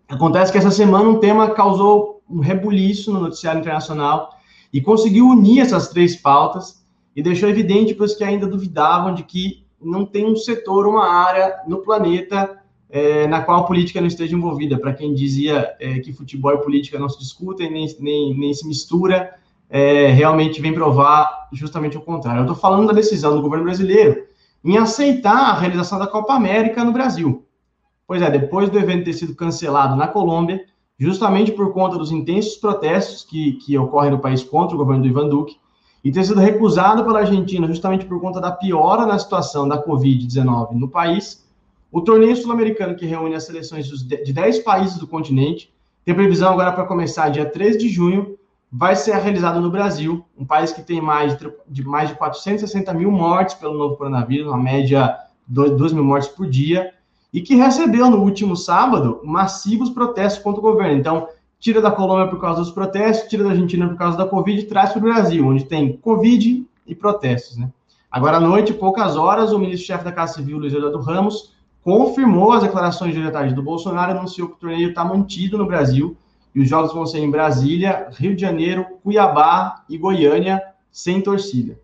[0.07, 4.29] Acontece que essa semana um tema causou um rebuliço no noticiário internacional
[4.71, 9.23] e conseguiu unir essas três pautas e deixou evidente para os que ainda duvidavam de
[9.23, 14.07] que não tem um setor, uma área no planeta é, na qual a política não
[14.07, 14.77] esteja envolvida.
[14.77, 18.67] Para quem dizia é, que futebol e política não se discutem, nem, nem, nem se
[18.67, 19.33] mistura,
[19.69, 22.39] é, realmente vem provar justamente o contrário.
[22.39, 24.25] Eu estou falando da decisão do governo brasileiro
[24.63, 27.45] em aceitar a realização da Copa América no Brasil.
[28.07, 30.63] Pois é, depois do evento ter sido cancelado na Colômbia,
[30.97, 35.09] justamente por conta dos intensos protestos que, que ocorrem no país contra o governo do
[35.09, 35.57] Ivan Duque,
[36.03, 40.73] e ter sido recusado pela Argentina justamente por conta da piora na situação da Covid-19
[40.73, 41.43] no país,
[41.91, 45.73] o torneio sul-americano que reúne as seleções de 10 países do continente
[46.05, 48.37] tem previsão agora para começar dia 3 de junho,
[48.71, 51.35] vai ser realizado no Brasil, um país que tem mais
[51.67, 56.29] de, mais de 460 mil mortes pelo novo coronavírus, uma média de 2 mil mortes
[56.29, 56.93] por dia,
[57.35, 60.97] e que recebeu no último sábado massivos protestos contra o governo.
[60.97, 61.27] Então,
[61.59, 64.63] tira da Colômbia por causa dos protestos, tira da Argentina por causa da Covid e
[64.63, 67.57] traz para o Brasil, onde tem Covid e protestos.
[67.57, 67.69] Né?
[68.09, 72.63] Agora à noite, poucas horas, o ministro-chefe da Casa Civil, Luiz Eduardo Ramos, confirmou as
[72.63, 76.15] declarações de tarde do Bolsonaro e anunciou que o torneio está mantido no Brasil
[76.55, 81.77] e os jogos vão ser em Brasília, Rio de Janeiro, Cuiabá e Goiânia, sem torcida.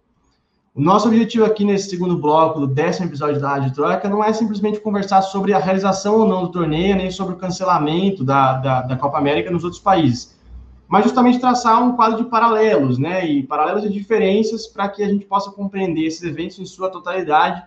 [0.73, 4.31] O nosso objetivo aqui nesse segundo bloco do décimo episódio da Rádio Troika não é
[4.31, 8.81] simplesmente conversar sobre a realização ou não do torneio, nem sobre o cancelamento da, da,
[8.83, 10.39] da Copa América nos outros países,
[10.87, 15.09] mas justamente traçar um quadro de paralelos, né, e paralelos e diferenças para que a
[15.09, 17.63] gente possa compreender esses eventos em sua totalidade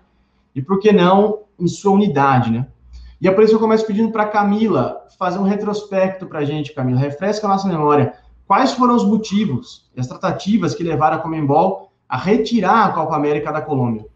[0.54, 2.66] e, por que não, em sua unidade, né.
[3.20, 6.44] E é por isso que eu começo pedindo para Camila fazer um retrospecto para a
[6.46, 8.14] gente, Camila, refresca a nossa memória.
[8.46, 13.52] Quais foram os motivos, as tratativas que levaram a Comembol a retirar a Copa América
[13.52, 14.06] da Colômbia?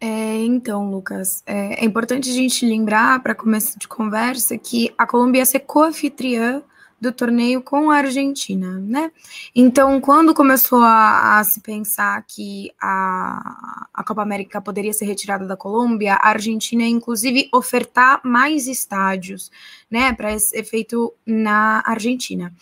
[0.00, 5.06] É, então, Lucas, é, é, importante a gente lembrar, para começo de conversa, que a
[5.06, 6.62] Colômbia ia ser co-anfitriã
[7.00, 9.10] do torneio com a Argentina, né?
[9.54, 15.46] Então, quando começou a, a, se pensar que a, a Copa América poderia ser retirada
[15.46, 19.50] da Colômbia, a Argentina, inclusive, ofertar mais estádios,
[19.90, 22.52] né, para esse efeito na Argentina.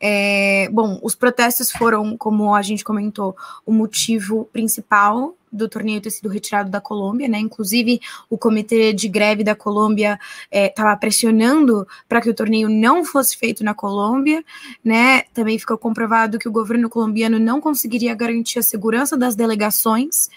[0.00, 3.36] É, bom, os protestos foram, como a gente comentou,
[3.66, 7.38] o motivo principal do torneio ter sido retirado da Colômbia, né?
[7.38, 10.18] Inclusive, o comitê de greve da Colômbia
[10.50, 14.44] estava é, pressionando para que o torneio não fosse feito na Colômbia,
[14.82, 15.22] né?
[15.34, 20.30] Também ficou comprovado que o governo colombiano não conseguiria garantir a segurança das delegações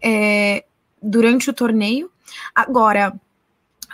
[0.00, 0.64] é,
[1.02, 2.10] durante o torneio.
[2.54, 3.12] Agora,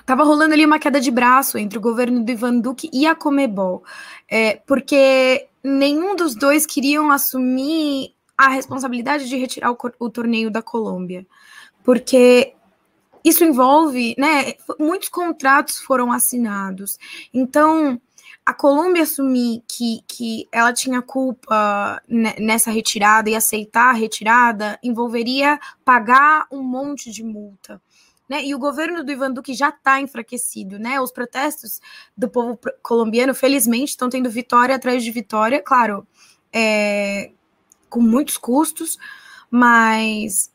[0.04, 3.14] Tava rolando ali uma queda de braço entre o governo do Ivan Duque e a
[3.14, 3.84] Comebol,
[4.28, 10.62] é, porque nenhum dos dois queriam assumir a responsabilidade de retirar o, o torneio da
[10.62, 11.26] Colômbia,
[11.84, 12.54] porque
[13.22, 14.54] isso envolve, né?
[14.78, 16.98] Muitos contratos foram assinados,
[17.34, 18.00] então
[18.44, 25.60] a Colômbia assumir que, que ela tinha culpa nessa retirada e aceitar a retirada envolveria
[25.84, 27.80] pagar um monte de multa.
[28.30, 28.44] Né?
[28.44, 31.00] E o governo do Ivan Duque já está enfraquecido, né?
[31.00, 31.80] Os protestos
[32.16, 36.06] do povo colombiano, felizmente, estão tendo vitória atrás de vitória, claro,
[36.52, 37.32] é,
[37.88, 38.96] com muitos custos,
[39.50, 40.52] mas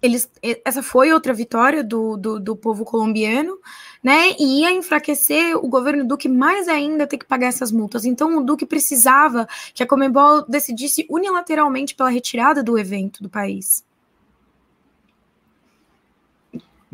[0.00, 0.30] eles,
[0.64, 3.58] essa foi outra vitória do, do, do, povo colombiano,
[4.00, 4.30] né?
[4.38, 8.04] E ia enfraquecer o governo Duque mais ainda ter que pagar essas multas.
[8.04, 13.83] Então, o Duque precisava que a Comembol decidisse unilateralmente pela retirada do evento do país.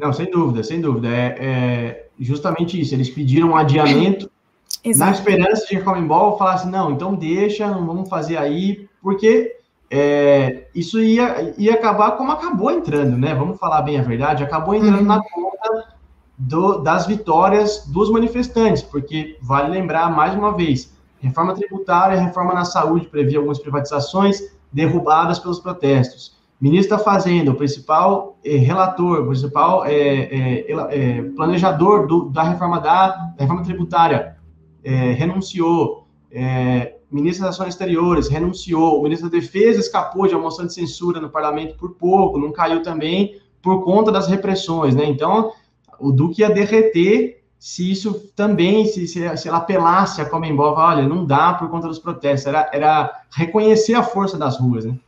[0.00, 1.08] Não, sem dúvida, sem dúvida.
[1.08, 2.94] É, é justamente isso.
[2.94, 4.30] Eles pediram um adiamento
[4.96, 9.56] na esperança de que a Comembol falasse, não, então deixa, não vamos fazer aí, porque
[9.90, 13.34] é, isso ia, ia acabar como acabou entrando, né?
[13.34, 15.04] Vamos falar bem a verdade, acabou entrando uhum.
[15.04, 15.94] na conta
[16.38, 22.64] do, das vitórias dos manifestantes, porque vale lembrar mais uma vez, reforma tributária, reforma na
[22.64, 24.40] saúde previa algumas privatizações
[24.72, 32.07] derrubadas pelos protestos ministro da Fazenda, o principal é, relator, o principal é, é, planejador
[32.07, 34.37] do, da reforma da, da reforma tributária,
[34.83, 36.07] renunciou,
[37.11, 41.20] ministro das Ações Exteriores renunciou, o ministro da Defesa escapou de uma moção de censura
[41.20, 45.05] no parlamento por pouco, não caiu também por conta das repressões, né?
[45.05, 45.53] Então,
[45.99, 51.07] o Duque ia derreter se isso também, se, se, se ela apelasse a Comembol, olha,
[51.07, 54.99] não dá por conta dos protestos, era, era reconhecer a força das ruas, né?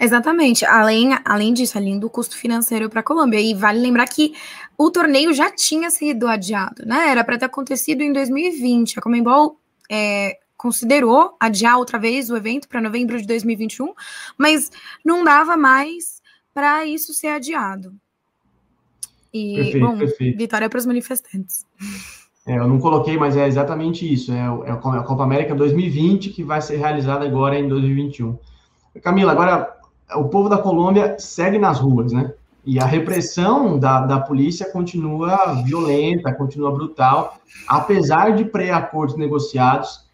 [0.00, 0.64] Exatamente.
[0.64, 3.38] Além, além disso, além do custo financeiro para a Colômbia.
[3.38, 4.32] E vale lembrar que
[4.78, 7.10] o torneio já tinha sido adiado, né?
[7.10, 8.98] Era para ter acontecido em 2020.
[8.98, 9.60] A Comembol
[9.90, 13.92] é, considerou adiar outra vez o evento para novembro de 2021,
[14.38, 14.70] mas
[15.04, 16.22] não dava mais
[16.54, 17.92] para isso ser adiado.
[19.32, 20.38] E, perfeito, bom, perfeito.
[20.38, 21.66] vitória para os manifestantes.
[22.46, 24.32] É, eu não coloquei, mas é exatamente isso.
[24.32, 28.38] É, é a Copa América 2020 que vai ser realizada agora em 2021.
[29.02, 29.79] Camila, agora
[30.14, 32.32] o povo da Colômbia segue nas ruas, né?
[32.64, 40.04] E a repressão da, da polícia continua violenta, continua brutal, apesar de pré-acordos negociados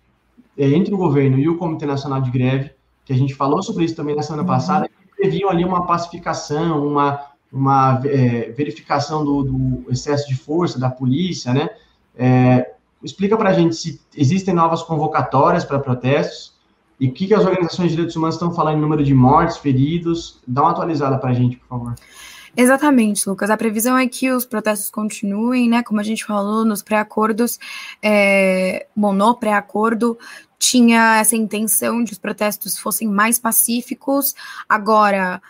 [0.57, 2.71] é, entre o governo e o Comitê Nacional de Greve,
[3.05, 4.49] que a gente falou sobre isso também na semana uhum.
[4.49, 7.21] passada, que previam ali uma pacificação, uma,
[7.53, 11.69] uma é, verificação do, do, excesso de força da polícia, né?
[12.17, 12.73] É,
[13.03, 16.56] explica para a gente se existem novas convocatórias para protestos
[16.99, 19.59] e o que, que as organizações de direitos humanos estão falando em número de mortes,
[19.59, 20.41] feridos.
[20.47, 21.95] Dá uma atualizada para a gente, por favor.
[22.57, 23.51] Exatamente, Lucas.
[23.51, 25.83] A previsão é que os protestos continuem, né?
[25.83, 27.59] Como a gente falou nos pré-acordos,
[28.03, 30.19] é, bom, no pré-acordo
[30.59, 34.35] tinha essa intenção de os protestos fossem mais pacíficos.
[34.67, 35.43] Agora,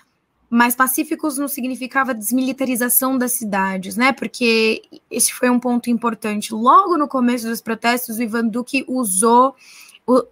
[0.51, 4.13] mais pacíficos não significava desmilitarização das cidades, né?
[4.13, 6.53] Porque esse foi um ponto importante.
[6.53, 9.55] Logo no começo dos protestos, o Ivan Duque usou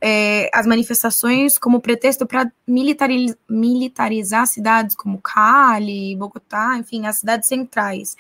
[0.01, 7.49] é, as manifestações como pretexto para militariz, militarizar cidades como Cali, Bogotá, enfim, as cidades
[7.49, 8.17] centrais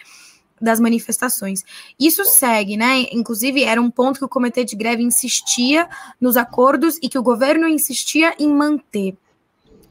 [0.60, 1.62] das manifestações.
[1.98, 3.06] Isso segue, né?
[3.12, 5.88] Inclusive, era um ponto que o comitê de greve insistia
[6.20, 9.16] nos acordos e que o governo insistia em manter.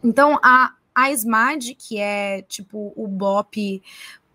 [0.03, 3.81] Então, a, a SMAD, que é tipo o BOP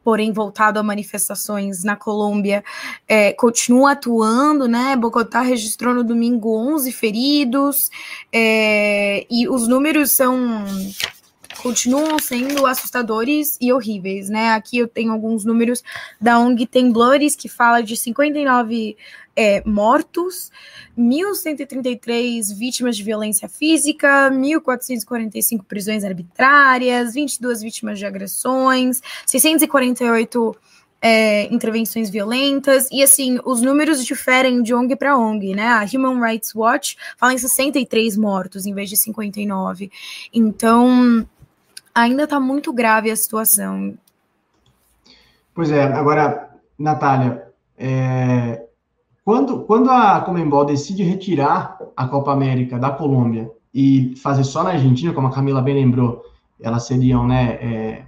[0.09, 2.65] porém voltado a manifestações na Colômbia,
[3.07, 4.97] é, continua atuando, né?
[4.97, 7.91] Bogotá registrou no domingo 11 feridos,
[8.33, 10.65] é, e os números são
[11.63, 14.51] continuam sendo assustadores e horríveis, né?
[14.51, 15.83] Aqui eu tenho alguns números
[16.21, 18.97] da ONG Temblores, que fala de 59
[19.37, 20.51] é, mortos,
[20.99, 30.57] 1.133 vítimas de violência física, 1.445 prisões arbitrárias, 22 vítimas de agressões, 648
[31.01, 35.69] é, intervenções violentas, e assim, os números diferem de ONG para ONG, né?
[35.69, 39.91] A Human Rights Watch fala em 63 mortos em vez de 59.
[40.33, 41.27] Então,
[42.03, 43.95] ainda está muito grave a situação.
[45.55, 48.65] Pois é, agora, Natália, é,
[49.25, 54.71] quando, quando a Comembol decide retirar a Copa América da Colômbia e fazer só na
[54.71, 56.23] Argentina, como a Camila bem lembrou,
[56.61, 58.03] elas seriam né, é,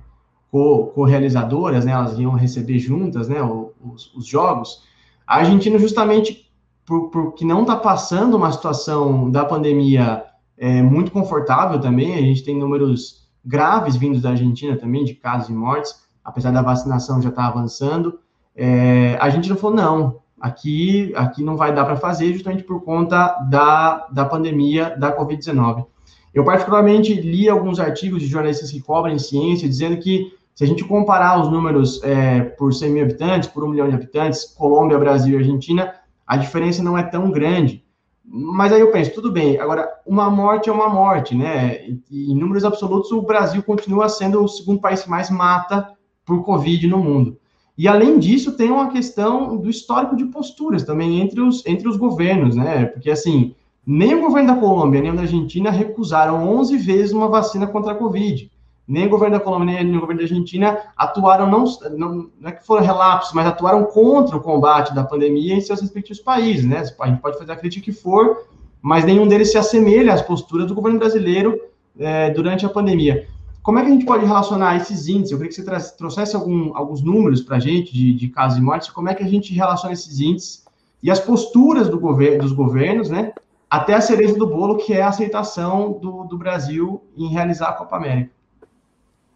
[0.50, 4.84] co-realizadoras, né, elas iam receber juntas né, os, os jogos,
[5.26, 6.50] a Argentina justamente
[6.86, 10.24] por, porque não está passando uma situação da pandemia
[10.56, 15.48] é, muito confortável também, a gente tem números graves vindos da Argentina também, de casos
[15.48, 18.18] e mortes, apesar da vacinação já estar tá avançando,
[18.54, 22.82] é, a gente não falou, não, aqui, aqui não vai dar para fazer justamente por
[22.82, 25.86] conta da, da pandemia da Covid-19.
[26.32, 30.84] Eu, particularmente, li alguns artigos de jornalistas que cobrem ciência, dizendo que se a gente
[30.84, 35.34] comparar os números é, por 100 mil habitantes, por um milhão de habitantes, Colômbia, Brasil
[35.34, 35.94] e Argentina,
[36.26, 37.84] a diferença não é tão grande.
[38.24, 41.84] Mas aí eu penso, tudo bem, agora, uma morte é uma morte, né?
[42.10, 45.92] E, em números absolutos, o Brasil continua sendo o segundo país que mais mata
[46.24, 47.38] por Covid no mundo.
[47.76, 51.96] E além disso, tem uma questão do histórico de posturas também entre os, entre os
[51.96, 52.84] governos, né?
[52.84, 53.54] Porque assim,
[53.86, 57.92] nem o governo da Colômbia, nem o da Argentina recusaram 11 vezes uma vacina contra
[57.92, 58.50] a Covid.
[58.86, 61.64] Nem o governo da Colômbia, nem o governo da Argentina atuaram, não,
[61.96, 65.80] não, não é que foram relapsos, mas atuaram contra o combate da pandemia em seus
[65.80, 66.82] respectivos países, né?
[66.98, 68.44] A gente pode fazer a crítica que for,
[68.82, 71.60] mas nenhum deles se assemelha às posturas do governo brasileiro
[71.98, 73.26] é, durante a pandemia.
[73.62, 75.32] Como é que a gente pode relacionar esses índices?
[75.32, 78.62] Eu queria que você trouxesse algum, alguns números para a gente de, de casos e
[78.62, 80.64] mortes, como é que a gente relaciona esses índices
[81.02, 83.32] e as posturas do governo, dos governos, né,
[83.68, 87.72] até a cereja do bolo, que é a aceitação do, do Brasil em realizar a
[87.74, 88.30] Copa América.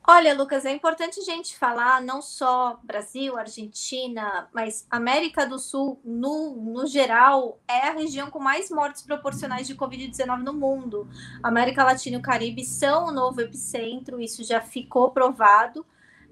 [0.06, 5.98] Olha, Lucas, é importante a gente falar não só Brasil, Argentina, mas América do Sul,
[6.04, 11.08] no, no geral, é a região com mais mortes proporcionais de Covid-19 no mundo.
[11.42, 15.86] América Latina e o Caribe são o novo epicentro, isso já ficou provado.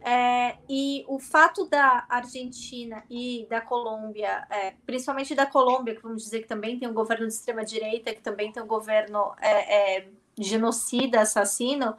[0.04, 6.24] É, e o fato da Argentina e da Colômbia, é, principalmente da Colômbia, que vamos
[6.24, 10.08] dizer que também tem um governo de extrema-direita, que também tem um governo é, é
[10.38, 11.94] genocida, assassino,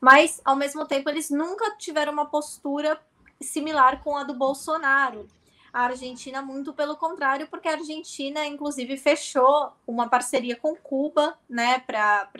[0.00, 3.00] mas ao mesmo tempo eles nunca tiveram uma postura
[3.40, 5.26] similar com a do Bolsonaro.
[5.72, 11.80] A Argentina, muito pelo contrário, porque a Argentina, inclusive, fechou uma parceria com Cuba, né,
[11.80, 12.30] para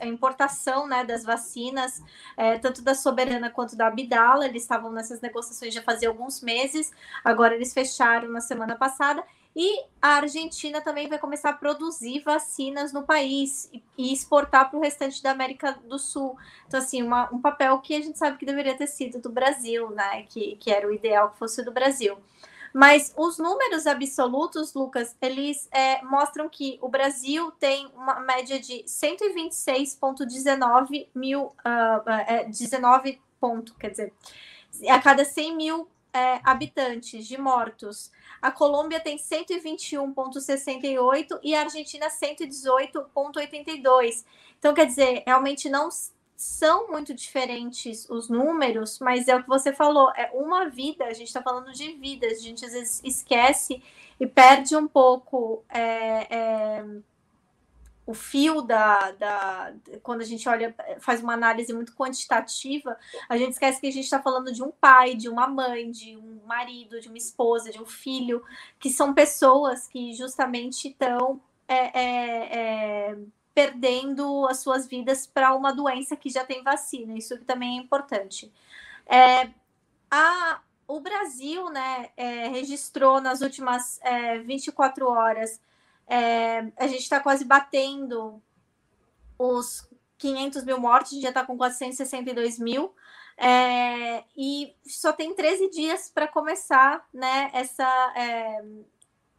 [0.00, 2.02] a importação né, das vacinas,
[2.36, 4.46] é, tanto da Soberana quanto da Abdala.
[4.46, 6.92] Eles estavam nessas negociações já fazia alguns meses,
[7.22, 9.24] agora eles fecharam na semana passada.
[9.56, 14.82] E a Argentina também vai começar a produzir vacinas no país e, exportar para o
[14.82, 16.36] restante da América do Sul.
[16.66, 19.90] Então, assim, uma, um papel que a gente sabe que deveria ter sido do Brasil,
[19.90, 20.24] né?
[20.24, 22.18] Que, que era o ideal que fosse do Brasil.
[22.72, 28.82] Mas os números absolutos, Lucas, eles é, mostram que o Brasil tem uma média de
[28.82, 34.12] 126,19 mil, uh, é, 19 ponto, quer dizer,
[34.88, 38.12] a cada 100 mil é, habitantes de mortos.
[38.40, 44.24] A Colômbia tem 121,68 e a Argentina 118,82.
[44.58, 45.90] Então, quer dizer, realmente não
[46.36, 51.12] são muito diferentes os números, mas é o que você falou, é uma vida, a
[51.12, 53.82] gente está falando de vidas, a gente às vezes esquece
[54.18, 56.84] e perde um pouco é, é,
[58.06, 59.72] o fio da, da.
[60.02, 62.96] Quando a gente olha, faz uma análise muito quantitativa,
[63.28, 66.16] a gente esquece que a gente está falando de um pai, de uma mãe, de
[66.16, 68.42] um marido, de uma esposa, de um filho,
[68.78, 71.40] que são pessoas que justamente estão.
[71.66, 73.16] É, é, é
[73.54, 77.16] perdendo as suas vidas para uma doença que já tem vacina.
[77.16, 78.52] Isso também é importante.
[79.06, 79.48] É,
[80.10, 85.60] a, o Brasil né, é, registrou nas últimas é, 24 horas,
[86.06, 88.42] é, a gente está quase batendo
[89.38, 89.88] os
[90.18, 92.94] 500 mil mortes, a gente já está com 462 mil.
[93.36, 98.64] É, e só tem 13 dias para começar né, essa, é,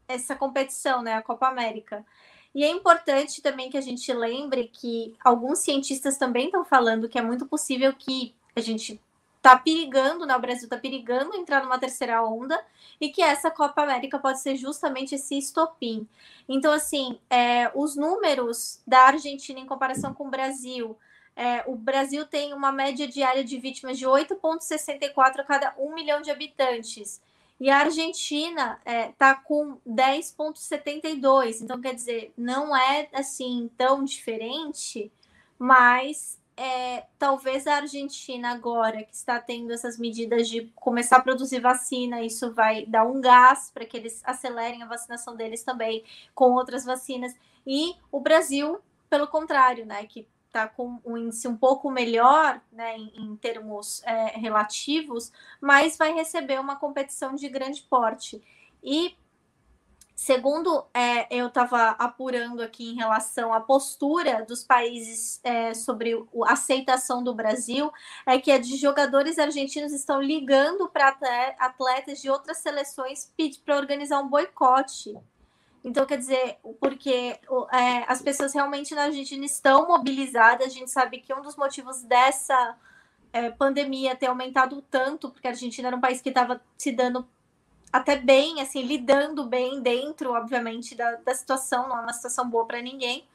[0.07, 2.05] essa competição, né, a Copa América.
[2.53, 7.20] E é importante também que a gente lembre que alguns cientistas também estão falando que
[7.20, 9.01] é muito possível que a gente
[9.45, 10.35] está perigando, né?
[10.35, 12.59] O Brasil está perigando entrar numa terceira onda
[12.99, 16.07] e que essa Copa América pode ser justamente esse estopim.
[16.49, 20.97] Então, assim, é, os números da Argentina em comparação com o Brasil.
[21.35, 26.21] É, o Brasil tem uma média diária de vítimas de 8,64 a cada 1 milhão
[26.21, 27.21] de habitantes.
[27.59, 31.61] E a Argentina está é, tá com 10,72.
[31.61, 35.11] Então, quer dizer, não é assim tão diferente,
[35.59, 41.60] mas é, talvez a Argentina, agora que está tendo essas medidas de começar a produzir
[41.60, 46.03] vacina, isso vai dar um gás para que eles acelerem a vacinação deles também
[46.34, 47.34] com outras vacinas.
[47.68, 48.80] E o Brasil,
[49.10, 54.01] pelo contrário, né, que está com um índice um pouco melhor, né, em, em termos
[54.06, 58.41] é, relativos, mas vai receber uma competição de grande porte.
[58.82, 59.18] E
[60.26, 66.15] segundo é, eu estava apurando aqui em relação à postura dos países é, sobre
[66.45, 67.91] a aceitação do Brasil,
[68.26, 71.09] é que é de jogadores argentinos estão ligando para
[71.59, 73.32] atletas de outras seleções
[73.63, 75.15] para organizar um boicote
[75.84, 77.39] então, quer dizer, porque
[77.71, 80.65] é, as pessoas realmente na Argentina estão mobilizadas.
[80.65, 82.76] A gente sabe que um dos motivos dessa
[83.32, 87.28] é, pandemia ter aumentado tanto, porque a Argentina era um país que estava se dando
[87.95, 92.65] até bem, assim, lidando bem dentro, obviamente, da, da situação, não é uma situação boa
[92.65, 93.25] para ninguém.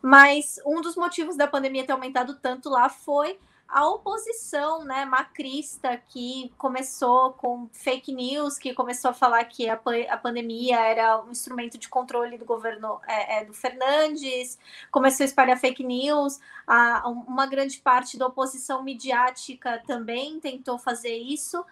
[0.00, 3.38] Mas um dos motivos da pandemia ter aumentado tanto lá foi
[3.68, 9.78] a oposição né, macrista que começou com fake news, que começou a falar que a,
[10.08, 14.58] a pandemia era um instrumento de controle do governo é, é, do Fernandes,
[14.90, 21.14] começou a espalhar fake news, a, uma grande parte da oposição midiática também tentou fazer
[21.14, 21.62] isso,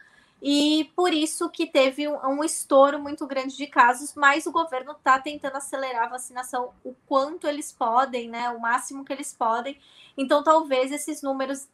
[0.42, 4.92] e por isso que teve um, um estouro muito grande de casos, mas o governo
[4.92, 9.78] está tentando acelerar a vacinação o quanto eles podem, né, o máximo que eles podem,
[10.16, 11.68] então talvez esses números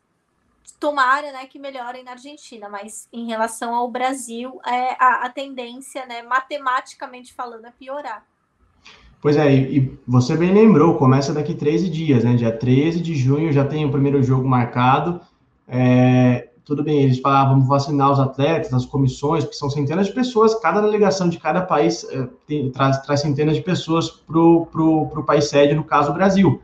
[0.78, 6.06] tomara né, que melhorem na Argentina, mas em relação ao Brasil, é, a, a tendência,
[6.06, 8.24] né, matematicamente falando, é piorar.
[9.20, 12.34] Pois é, e, e, você bem lembrou, começa daqui 13 dias, né?
[12.34, 15.20] Dia 13 de junho já tem o primeiro jogo marcado.
[15.68, 20.06] É, tudo bem, eles falavam, ah, vamos vacinar os atletas, as comissões, que são centenas
[20.06, 24.38] de pessoas, cada delegação de cada país é, tem, traz, traz centenas de pessoas para
[24.38, 26.62] o país sede, no caso o Brasil.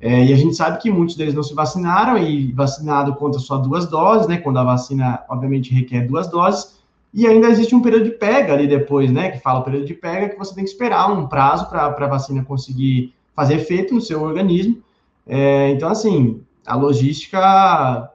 [0.00, 3.58] É, e a gente sabe que muitos deles não se vacinaram e vacinado conta só
[3.58, 4.38] duas doses, né?
[4.38, 6.80] Quando a vacina, obviamente, requer duas doses.
[7.12, 9.30] E ainda existe um período de pega ali depois, né?
[9.30, 12.08] Que fala o período de pega, que você tem que esperar um prazo para a
[12.08, 14.82] vacina conseguir fazer efeito no seu organismo.
[15.26, 18.10] É, então, assim, a logística.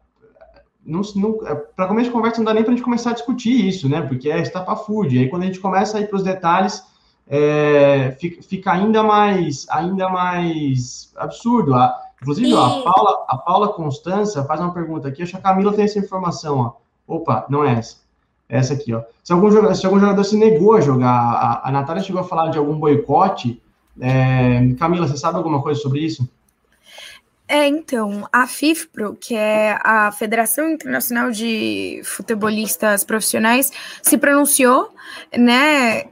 [0.85, 3.13] Não, não, é, para começo de conversa, não dá nem para a gente começar a
[3.13, 4.01] discutir isso, né?
[4.01, 5.21] Porque é estapafúrdia.
[5.21, 6.83] Aí, quando a gente começa a ir para os detalhes
[7.27, 11.73] é, fica, fica, ainda mais ainda mais absurdo.
[11.73, 15.41] A, inclusive, ó, a, Paula, a Paula Constança faz uma pergunta aqui, acho que a
[15.41, 16.73] Camila tem essa informação, ó.
[17.07, 17.97] Opa, não é essa.
[18.47, 19.01] É essa aqui, ó.
[19.23, 22.25] Se algum jogador, se algum jogador se negou a jogar, a, a Natália chegou a
[22.25, 23.61] falar de algum boicote.
[23.99, 26.27] É, Camila, você sabe alguma coisa sobre isso?
[27.47, 33.71] É, então, a FIFPRO, que é a Federação Internacional de Futebolistas Profissionais,
[34.01, 34.91] se pronunciou,
[35.37, 36.05] né,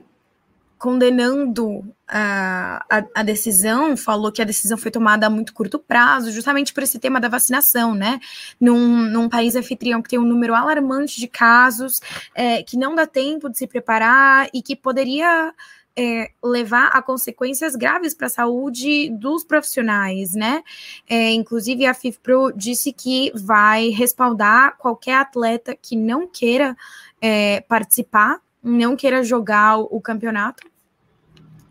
[0.78, 6.30] condenando a, a, a, decisão, falou que a decisão foi tomada a muito curto prazo,
[6.30, 8.20] justamente por esse tema da vacinação, né?
[8.60, 12.02] Num, num país anfitrião que tem um número alarmante de casos,
[12.36, 15.54] é, que não dá tempo de se preparar e que poderia
[15.98, 20.64] é, levar a consequências graves para a saúde dos profissionais, né?
[21.08, 26.76] É, inclusive, a FIFPRO disse que vai respaldar qualquer atleta que não queira
[27.22, 30.64] é, participar, não queira jogar o, campeonato,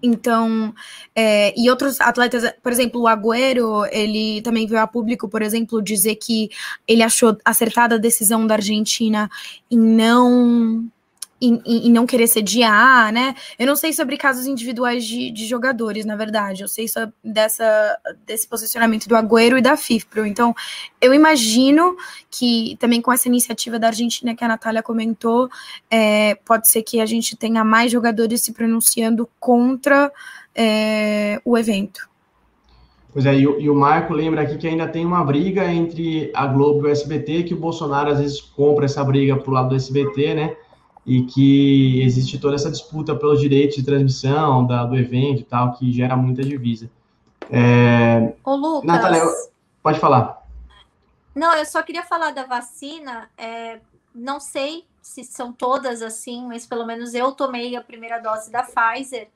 [0.02, 0.74] Então,
[1.14, 5.80] é, e outros atletas, por exemplo, o Agüero, ele também veio a público, por exemplo,
[5.80, 6.50] dizer que
[6.86, 9.30] ele achou acertada a decisão da Argentina
[9.70, 10.90] em não
[11.42, 13.34] em, não querer sediar, né?
[13.58, 16.62] Eu não sei sobre casos individuais de, de jogadores, na verdade.
[16.62, 20.24] Eu sei só dessa, desse posicionamento do Agüero e da FIFPRO.
[20.24, 20.54] Então,
[21.00, 21.96] eu imagino
[22.30, 25.48] que também com essa iniciativa da Argentina que a Natália comentou,
[25.90, 30.12] é, pode ser que a gente tenha mais jogadores se pronunciando contra
[30.54, 32.08] é, o evento.
[33.12, 36.30] Pois é, e o, e o, Marco lembra aqui que ainda tem uma briga entre
[36.34, 39.68] a Globo e o SBT, que o Bolsonaro às vezes compra essa briga pro lado
[39.68, 40.56] do SBT, né?
[41.04, 45.72] E que existe toda essa disputa pelos direitos de transmissão da, do evento e tal,
[45.72, 46.90] que gera muita divisa.
[47.50, 48.32] É...
[48.44, 48.84] Ô, Lucas...
[48.84, 49.24] Natália,
[49.82, 50.42] pode falar.
[51.34, 53.28] Não, eu só queria falar da vacina.
[53.36, 53.80] É,
[54.14, 58.62] não sei se são todas assim, mas pelo menos eu tomei a primeira dose da
[58.62, 59.28] Pfizer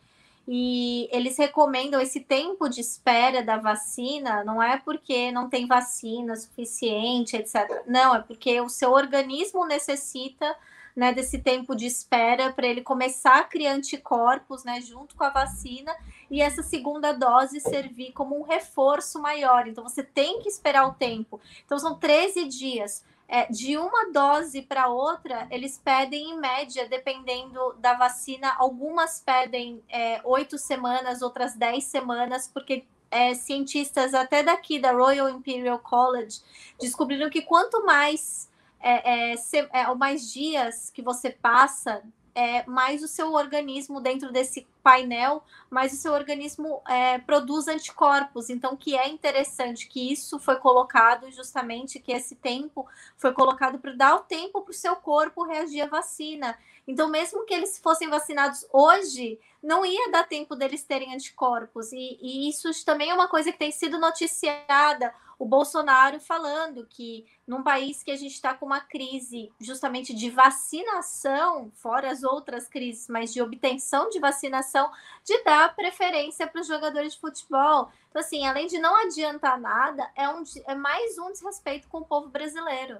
[0.46, 6.36] e eles recomendam esse tempo de espera da vacina, não é porque não tem vacina
[6.36, 7.82] suficiente, etc.
[7.86, 10.54] Não, é porque o seu organismo necessita
[10.96, 15.28] né, desse tempo de espera para ele começar a criar anticorpos, né, junto com a
[15.28, 15.94] vacina,
[16.30, 19.68] e essa segunda dose servir como um reforço maior.
[19.68, 21.38] Então, você tem que esperar o tempo.
[21.66, 23.04] Então, são 13 dias.
[23.28, 29.82] É, de uma dose para outra, eles pedem em média, dependendo da vacina, algumas pedem
[29.88, 36.40] é, oito semanas, outras dez semanas, porque é, cientistas até daqui da Royal Imperial College
[36.78, 38.48] descobriram que quanto mais
[38.86, 39.34] é, é,
[39.72, 45.92] é, mais dias que você passa, é, mais o seu organismo dentro desse painel, mais
[45.92, 48.48] o seu organismo é, produz anticorpos.
[48.48, 53.92] Então, que é interessante que isso foi colocado justamente, que esse tempo foi colocado para
[53.92, 56.56] dar o tempo para o seu corpo reagir à vacina.
[56.86, 61.90] Então, mesmo que eles fossem vacinados hoje, não ia dar tempo deles terem anticorpos.
[61.90, 67.24] E, e isso também é uma coisa que tem sido noticiada o Bolsonaro falando que
[67.46, 72.68] num país que a gente está com uma crise justamente de vacinação, fora as outras
[72.68, 74.90] crises, mas de obtenção de vacinação,
[75.24, 77.90] de dar preferência para os jogadores de futebol.
[78.08, 82.04] Então, assim, além de não adiantar nada, é, um, é mais um desrespeito com o
[82.04, 82.98] povo brasileiro.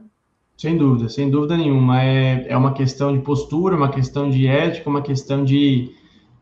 [0.56, 2.02] Sem dúvida, sem dúvida nenhuma.
[2.02, 5.94] É, é uma questão de postura, uma questão de ética, uma questão de,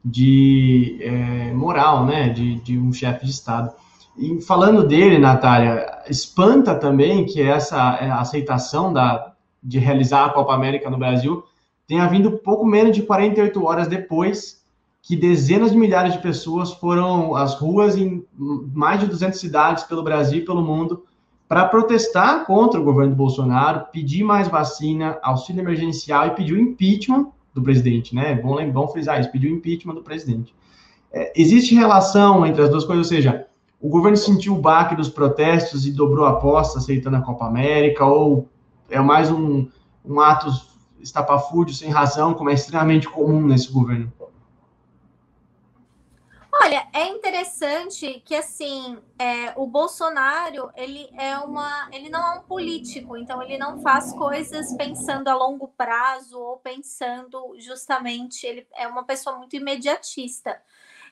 [0.04, 3.74] de é, moral, né, de, de um chefe de Estado.
[4.16, 10.54] E falando dele, Natália, espanta também que essa é, aceitação da, de realizar a Copa
[10.54, 11.44] América no Brasil
[11.86, 14.62] tenha vindo pouco menos de 48 horas depois
[15.02, 18.24] que dezenas de milhares de pessoas foram às ruas em
[18.72, 21.04] mais de 200 cidades pelo Brasil e pelo mundo
[21.46, 26.60] para protestar contra o governo do Bolsonaro, pedir mais vacina, auxílio emergencial e pedir o
[26.60, 28.34] impeachment do presidente, né?
[28.34, 30.54] Bom, bom frisar isso, pedir o impeachment do presidente.
[31.12, 33.46] É, existe relação entre as duas coisas, ou seja,
[33.84, 38.06] o governo sentiu o baque dos protestos e dobrou a aposta aceitando a Copa América,
[38.06, 38.48] ou
[38.88, 39.68] é mais um,
[40.02, 40.46] um ato
[41.00, 44.10] estapafúrdio, sem razão, como é extremamente comum nesse governo?
[46.62, 52.42] Olha, é interessante que assim é, o Bolsonaro ele é uma, ele não é um
[52.44, 58.88] político, então ele não faz coisas pensando a longo prazo ou pensando justamente ele é
[58.88, 60.58] uma pessoa muito imediatista.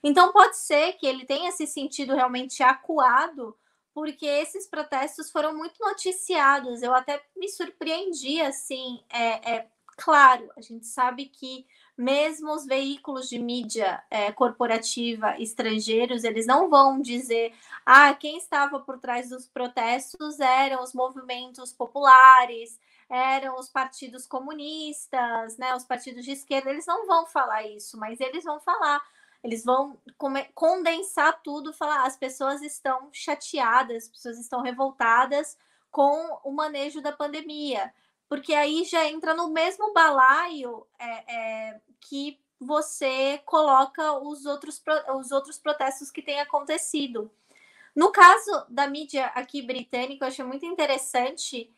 [0.02, 3.56] Então, pode ser que ele tenha se sentido realmente acuado,
[3.94, 6.82] porque esses protestos foram muito noticiados.
[6.82, 9.02] Eu até me surpreendi, assim.
[9.10, 16.24] É, é claro, a gente sabe que mesmo os veículos de mídia é, corporativa estrangeiros,
[16.24, 22.80] eles não vão dizer, ah, quem estava por trás dos protestos eram os movimentos populares,
[23.08, 28.18] eram os partidos comunistas, né, os partidos de esquerda, eles não vão falar isso, mas
[28.20, 29.02] eles vão falar
[29.42, 29.98] eles vão
[30.54, 35.56] condensar tudo, falar as pessoas estão chateadas, as pessoas estão revoltadas
[35.90, 37.92] com o manejo da pandemia,
[38.28, 44.80] porque aí já entra no mesmo balaio é, é, que você coloca os outros,
[45.18, 47.30] os outros protestos que têm acontecido.
[47.94, 51.70] No caso da mídia aqui britânica, eu achei muito interessante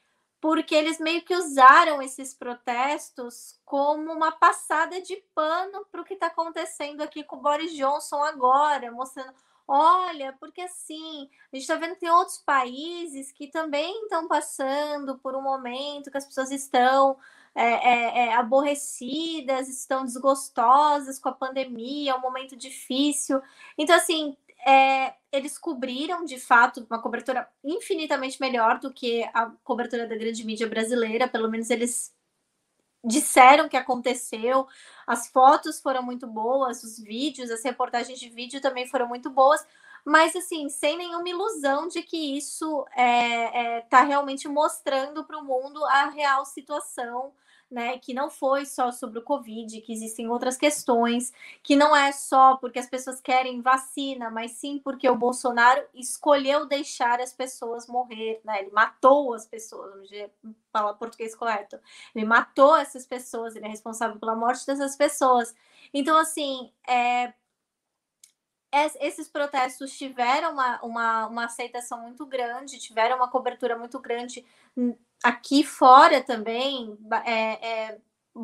[0.44, 6.12] porque eles meio que usaram esses protestos como uma passada de pano para o que
[6.12, 9.32] está acontecendo aqui com o Boris Johnson agora, mostrando,
[9.66, 15.16] olha, porque assim, a gente está vendo que tem outros países que também estão passando
[15.16, 17.16] por um momento que as pessoas estão
[17.54, 23.40] é, é, é, aborrecidas, estão desgostosas com a pandemia, é um momento difícil.
[23.78, 24.36] Então, assim,
[24.66, 30.44] é, eles cobriram de fato uma cobertura infinitamente melhor do que a cobertura da grande
[30.44, 32.14] mídia brasileira, pelo menos eles
[33.04, 34.66] disseram que aconteceu.
[35.06, 39.64] As fotos foram muito boas, os vídeos, as reportagens de vídeo também foram muito boas,
[40.04, 45.38] mas assim, sem nenhuma ilusão de que isso está é, é, tá realmente mostrando para
[45.38, 47.32] o mundo a real situação
[47.74, 52.12] né, que não foi só sobre o Covid, que existem outras questões, que não é
[52.12, 57.88] só porque as pessoas querem vacina, mas sim porque o Bolsonaro escolheu deixar as pessoas
[57.88, 58.60] morrer, né?
[58.60, 60.08] Ele matou as pessoas,
[60.40, 61.78] vamos falar português correto.
[62.14, 65.52] Ele matou essas pessoas, ele é responsável pela morte dessas pessoas.
[65.92, 67.32] Então, assim, é,
[69.00, 74.44] esses protestos tiveram uma, uma, uma aceitação muito grande, tiveram uma cobertura muito grande
[75.22, 77.98] aqui fora também, é, é,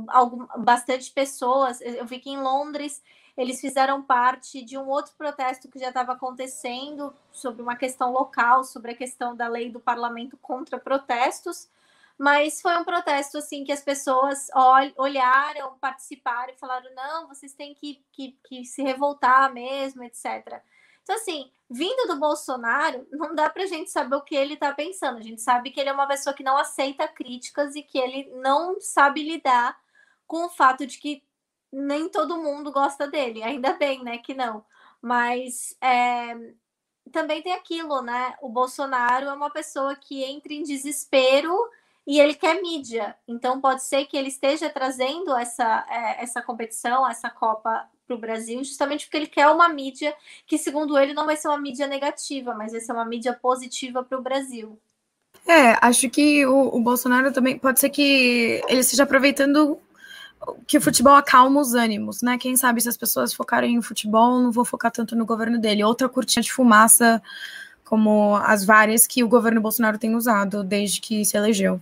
[0.09, 1.81] algum, bastante pessoas.
[1.81, 3.03] Eu vi que em Londres
[3.37, 8.65] eles fizeram parte de um outro protesto que já estava acontecendo sobre uma questão local,
[8.65, 11.69] sobre a questão da lei do parlamento contra protestos.
[12.21, 14.49] Mas foi um protesto assim que as pessoas
[14.99, 20.61] olharam, participaram e falaram: não, vocês têm que, que, que se revoltar mesmo, etc.
[21.03, 24.71] Então, assim, vindo do Bolsonaro, não dá para a gente saber o que ele está
[24.75, 25.17] pensando.
[25.17, 28.31] A gente sabe que ele é uma pessoa que não aceita críticas e que ele
[28.35, 29.81] não sabe lidar
[30.27, 31.25] com o fato de que
[31.73, 33.43] nem todo mundo gosta dele.
[33.43, 34.63] Ainda bem, né, que não.
[35.01, 36.37] Mas é,
[37.11, 38.37] também tem aquilo, né?
[38.43, 41.59] O Bolsonaro é uma pessoa que entra em desespero
[42.11, 43.15] e ele quer mídia.
[43.29, 48.19] Então pode ser que ele esteja trazendo essa, é, essa competição, essa Copa para o
[48.19, 50.13] Brasil, justamente porque ele quer uma mídia
[50.45, 54.03] que, segundo ele, não vai ser uma mídia negativa, mas vai ser uma mídia positiva
[54.03, 54.77] para o Brasil.
[55.47, 59.79] É, acho que o, o, Bolsonaro também pode ser que ele esteja aproveitando
[60.67, 62.37] que o futebol acalma os ânimos, né?
[62.39, 65.85] Quem sabe se as pessoas focarem em futebol, não vou focar tanto no governo dele.
[65.85, 67.23] Outra cortina de fumaça,
[67.85, 71.81] como as várias que o governo Bolsonaro tem usado desde que se elegeu.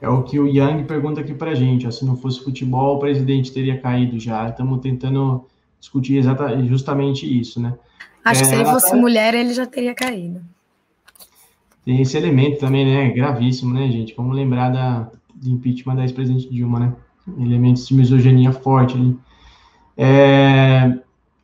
[0.00, 1.86] É o que o Yang pergunta aqui para a gente.
[1.86, 4.48] Ó, se não fosse futebol, o presidente teria caído já.
[4.48, 5.46] Estamos tentando
[5.80, 7.74] discutir exatamente, justamente isso, né?
[8.24, 8.96] Acho é, que se ele fosse tá...
[8.96, 10.40] mulher, ele já teria caído.
[11.84, 13.10] Tem esse elemento também, né?
[13.10, 14.14] Gravíssimo, né, gente?
[14.16, 16.92] Vamos lembrar da, do impeachment da ex-presidente Dilma, né?
[17.38, 19.16] Elementos de misoginia forte ali.
[19.96, 20.98] É,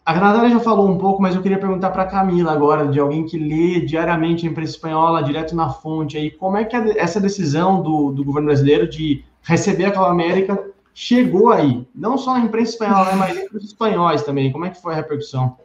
[0.04, 2.98] a Natália já falou um pouco, mas eu queria perguntar para a Camila agora, de
[2.98, 7.20] alguém que lê diariamente a imprensa espanhola, direto na fonte, aí, como é que essa
[7.20, 10.58] decisão do, do governo brasileiro de receber aquela América
[10.94, 11.86] chegou aí?
[11.94, 14.50] Não só na imprensa espanhola, né, mas entre os espanhóis também.
[14.50, 15.56] Como é que foi a repercussão?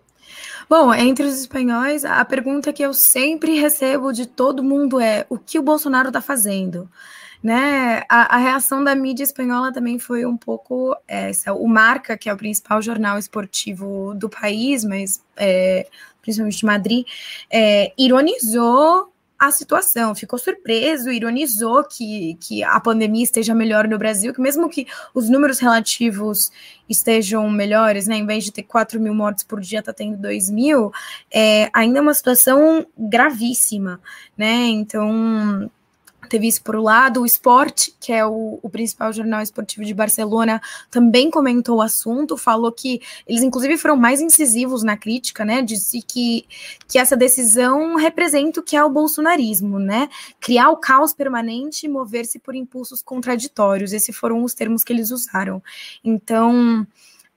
[0.69, 5.37] Bom, entre os espanhóis, a pergunta que eu sempre recebo de todo mundo é: o
[5.37, 6.89] que o Bolsonaro está fazendo?
[7.45, 8.01] Né?
[8.09, 11.53] A, a, reação da mídia espanhola também foi um pouco essa.
[11.53, 15.85] O Marca, que é o principal jornal esportivo do país, mas é,
[16.23, 17.05] principalmente de Madrid,
[17.51, 24.33] é, ironizou a situação, ficou surpreso, ironizou que, que a pandemia esteja melhor no Brasil,
[24.33, 26.51] que mesmo que os números relativos
[26.89, 30.49] estejam melhores, né, em vez de ter 4 mil mortes por dia, está tendo 2
[30.49, 30.91] mil,
[31.31, 34.01] é, ainda é uma situação gravíssima,
[34.35, 35.69] né, então
[36.29, 39.93] Teve isso por um lado, o Sport, que é o, o, principal jornal esportivo de
[39.93, 40.61] Barcelona,
[40.91, 45.61] também comentou o assunto, falou que eles, inclusive, foram mais incisivos na crítica, né?
[45.61, 46.45] Disse que,
[46.87, 50.09] que essa decisão representa o que é o bolsonarismo, né?
[50.39, 53.93] Criar o caos permanente e mover-se por impulsos contraditórios.
[53.93, 55.61] Esses foram os termos que eles usaram.
[56.03, 56.85] Então.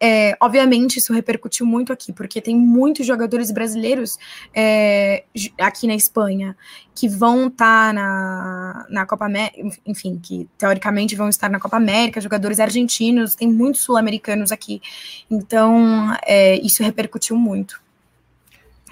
[0.01, 4.17] É, obviamente, isso repercutiu muito aqui, porque tem muitos jogadores brasileiros
[4.55, 5.25] é,
[5.61, 6.57] aqui na Espanha
[6.95, 11.77] que vão estar tá na, na Copa América, enfim, que teoricamente vão estar na Copa
[11.77, 14.81] América, jogadores argentinos, tem muitos sul-americanos aqui.
[15.29, 17.81] Então, é, isso repercutiu muito.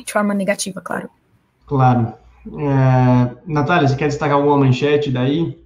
[0.05, 1.09] De forma negativa, claro.
[1.67, 2.13] Claro.
[2.47, 5.59] É, Natália, você quer destacar alguma manchete daí?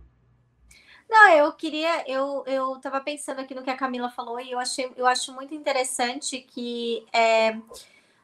[1.10, 4.60] Não, eu queria, eu, eu tava pensando aqui no que a Camila falou e eu
[4.60, 7.58] achei, eu acho muito interessante que é,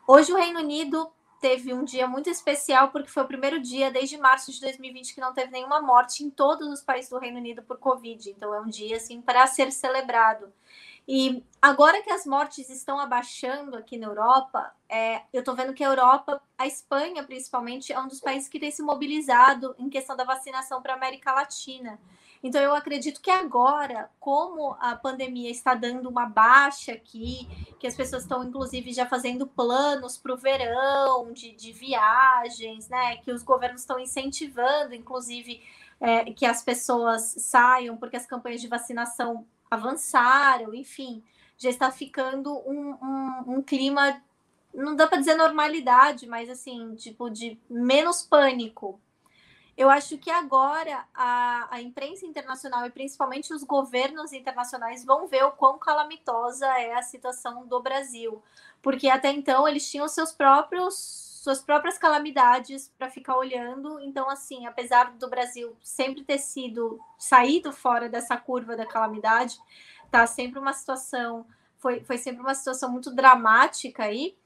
[0.07, 1.11] hoje o Reino Unido
[1.41, 5.21] teve um dia muito especial porque foi o primeiro dia desde março de 2020 que
[5.21, 8.31] não teve nenhuma morte em todos os países do Reino Unido por Covid.
[8.31, 10.53] Então é um dia assim para ser celebrado.
[11.09, 15.83] E agora que as mortes estão abaixando aqui na Europa, é, eu estou vendo que
[15.83, 20.17] a Europa, a Espanha principalmente, é um dos países que tem se mobilizado em questão
[20.17, 21.99] da vacinação para a América Latina.
[22.43, 27.97] Então, eu acredito que agora, como a pandemia está dando uma baixa aqui, que as
[27.97, 33.17] pessoas estão, inclusive, já fazendo planos para o verão, de, de viagens, né?
[33.17, 35.63] Que os governos estão incentivando, inclusive,
[36.01, 41.23] é, que as pessoas saiam, porque as campanhas de vacinação avançaram, enfim,
[41.59, 44.23] já está ficando um, um, um clima,
[44.75, 49.01] não dá para dizer normalidade, mas assim, tipo, de menos pânico
[49.77, 55.45] Eu acho que agora a, a imprensa internacional e principalmente os governos internacionais vão ver
[55.45, 58.43] o quão calamitosa é a situação do Brasil,
[58.81, 64.01] porque até então eles tinham seus próprios suas próprias calamidades para ficar olhando.
[64.01, 69.57] Então, assim, apesar do Brasil sempre ter sido saído fora dessa curva da calamidade,
[70.11, 71.47] tá sempre uma situação,
[71.79, 74.37] foi, foi sempre uma situação muito dramática aí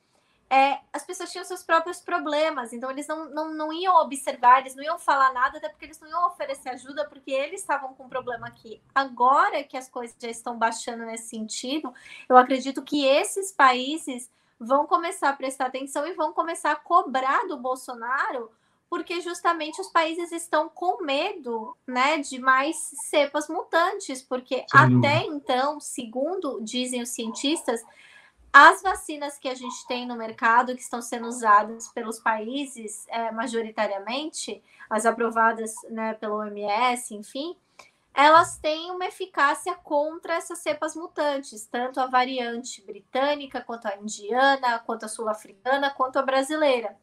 [0.51, 4.75] é, as pessoas tinham seus próprios problemas, então eles não, não, não iam observar, eles
[4.75, 8.07] não iam falar nada, até porque eles não iam oferecer ajuda, porque eles estavam com
[8.07, 8.83] um problema aqui.
[8.93, 11.95] Agora que as coisas já estão baixando nesse sentido,
[12.29, 14.29] eu acredito que esses países
[14.59, 18.51] vão começar a prestar atenção e vão começar a cobrar do Bolsonaro,
[18.91, 22.77] porque justamente os países estão com medo né, de mais
[23.09, 24.99] cepas mutantes, porque Sim.
[24.99, 27.85] até então, segundo dizem os cientistas,
[28.53, 33.31] as vacinas que a gente tem no mercado, que estão sendo usadas pelos países é,
[33.31, 37.57] majoritariamente, as aprovadas né, pelo OMS, enfim,
[38.13, 44.81] elas têm uma eficácia contra essas cepas mutantes, tanto a variante britânica, quanto a indiana,
[44.81, 46.97] quanto a sul-africana, quanto a brasileira.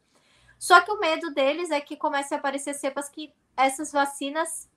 [0.58, 4.68] Só que o medo deles é que comece a aparecer cepas que essas vacinas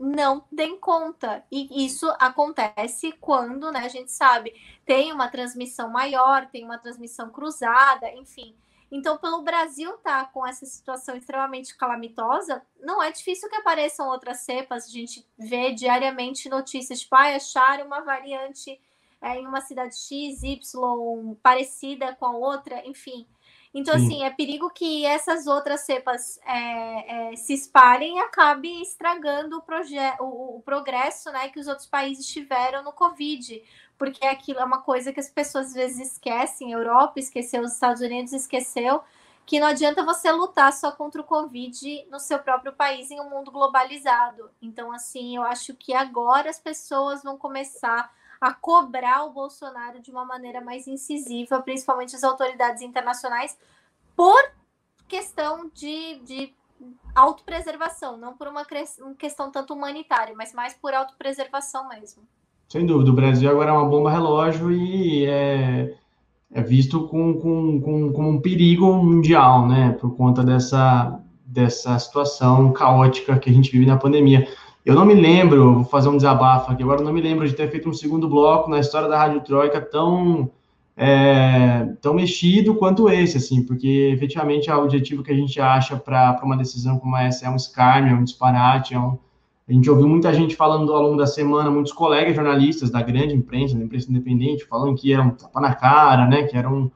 [0.00, 1.44] não deem conta.
[1.52, 4.54] E isso acontece quando, né, a gente sabe,
[4.86, 8.56] tem uma transmissão maior, tem uma transmissão cruzada, enfim.
[8.90, 14.08] Então, pelo Brasil estar tá com essa situação extremamente calamitosa, não é difícil que apareçam
[14.08, 14.86] outras cepas.
[14.86, 18.80] A gente vê diariamente notícias, tipo, ah, acharam uma variante
[19.20, 23.28] é, em uma cidade X, Y, parecida com a outra, enfim.
[23.72, 24.04] Então, Sim.
[24.04, 30.24] assim, é perigo que essas outras cepas é, é, se espalhem e acabe estragando o,
[30.24, 33.62] o, o, progresso né, que os outros países tiveram no Covid.
[33.96, 37.72] Porque aquilo é uma coisa que as pessoas às vezes esquecem, a Europa esqueceu, os
[37.72, 39.02] Estados Unidos esqueceu,
[39.46, 43.30] que não adianta você lutar só contra o Covid no seu próprio país em um
[43.30, 44.50] mundo globalizado.
[44.60, 48.10] Então, assim, eu acho que agora as pessoas vão começar
[48.40, 53.58] a cobrar o Bolsonaro de uma maneira mais incisiva, principalmente as autoridades internacionais,
[54.16, 54.40] por
[55.06, 56.54] questão de, de
[57.14, 58.64] autopreservação, não por uma
[59.18, 62.22] questão tanto humanitária, mas mais por autopreservação mesmo.
[62.68, 65.94] Sem dúvida, o Brasil agora é uma bomba relógio e é,
[66.52, 72.72] é visto com, com, com, com um perigo mundial, né, por conta dessa, dessa situação
[72.72, 74.48] caótica que a gente vive na pandemia.
[74.84, 77.70] Eu não me lembro, vou fazer um desabafo aqui agora, não me lembro de ter
[77.70, 80.50] feito um segundo bloco na história da Rádio Troika tão,
[80.96, 85.96] é, tão mexido quanto esse, assim, porque efetivamente é o objetivo que a gente acha
[85.98, 87.46] para uma decisão como essa.
[87.46, 89.18] É um escárnio, é um disparate, é um,
[89.68, 93.34] a gente ouviu muita gente falando ao longo da semana, muitos colegas jornalistas da grande
[93.34, 96.90] imprensa, da imprensa independente, falando que era um tapa na cara, né, que era um,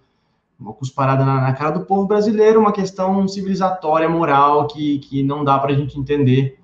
[0.59, 5.45] uma cusparada na, na cara do povo brasileiro, uma questão civilizatória, moral, que, que não
[5.45, 6.59] dá para a gente entender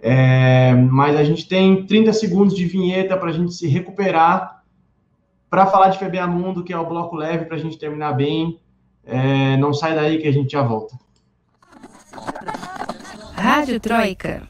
[0.00, 4.62] é, mas a gente tem 30 segundos de vinheta para a gente se recuperar
[5.48, 8.58] para falar de FBA Mundo, que é o bloco leve para a gente terminar bem.
[9.04, 10.96] É, não sai daí que a gente já volta.
[13.34, 14.42] Rádio Troika.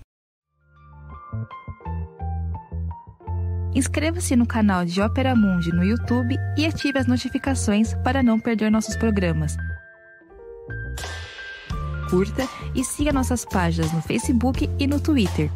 [3.74, 8.70] Inscreva-se no canal de Ópera Mundi no YouTube e ative as notificações para não perder
[8.70, 9.54] nossos programas
[12.10, 15.50] curta e siga nossas páginas no Facebook e no Twitter.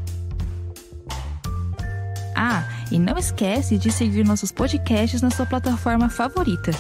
[2.37, 6.71] Ah, e não esquece de seguir nossos podcasts na sua plataforma favorita.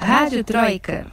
[0.00, 1.06] Rádio Troika.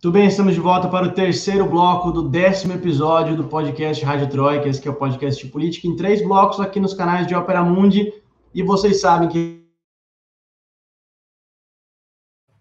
[0.00, 4.28] Tudo bem, estamos de volta para o terceiro bloco do décimo episódio do podcast Rádio
[4.28, 7.34] Troika, esse que é o podcast de política, em três blocos aqui nos canais de
[7.34, 8.12] Ópera Mundi
[8.56, 9.62] e vocês sabem que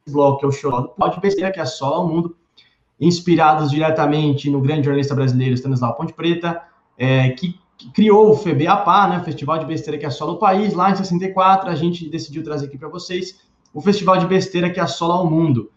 [0.06, 2.36] esse bloco é o show pode perceber que é só o mundo,
[3.00, 6.62] inspirados diretamente no grande jornalista brasileiro Stanislau Ponte Preta,
[6.98, 10.92] é, que, que, criou o FEBAPA, né, Festival de Besteira que assola o país, lá
[10.92, 13.40] em 64, a gente decidiu trazer aqui para vocês
[13.74, 15.72] o Festival de Besteira que assola o mundo.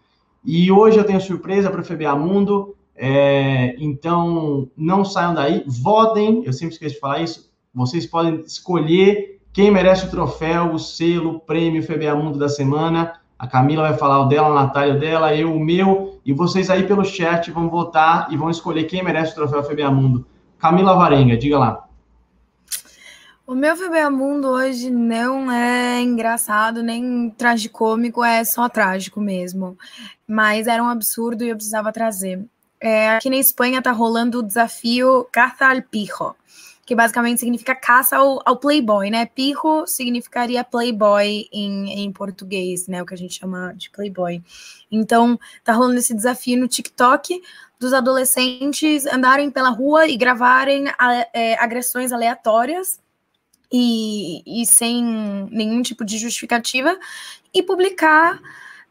[0.45, 6.43] E hoje eu tenho surpresa para o FBA Mundo, é, então não saiam daí, votem,
[6.45, 11.37] eu sempre esqueço de falar isso, vocês podem escolher quem merece o troféu, o selo,
[11.37, 13.15] o prêmio FBA Mundo da semana?
[13.39, 16.69] A Camila vai falar o dela, a Natália o dela, eu o meu, e vocês
[16.69, 20.27] aí pelo chat vão votar e vão escolher quem merece o troféu FBA Mundo.
[20.59, 21.89] Camila Varenga, diga lá.
[23.47, 29.79] O meu FBA Mundo hoje não é engraçado nem tragicômico, é só trágico mesmo.
[30.27, 32.45] Mas era um absurdo e eu precisava trazer.
[32.81, 36.35] É, aqui na Espanha tá rolando o desafio Caza al Pijo
[36.89, 39.27] que basicamente significa caça ao, ao playboy, né?
[39.27, 43.03] Pirro significaria playboy em, em português, né?
[43.03, 44.43] O que a gente chama de playboy.
[44.91, 47.43] Então, tá rolando esse desafio no TikTok
[47.79, 50.87] dos adolescentes andarem pela rua e gravarem
[51.35, 52.99] é, agressões aleatórias
[53.71, 55.05] e, e, sem
[55.51, 56.99] nenhum tipo de justificativa
[57.53, 58.41] e publicar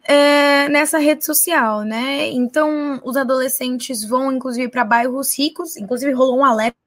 [0.03, 2.27] é, nessa rede social, né?
[2.27, 6.77] Então, os adolescentes vão, inclusive, para bairros ricos, inclusive rolou um alerta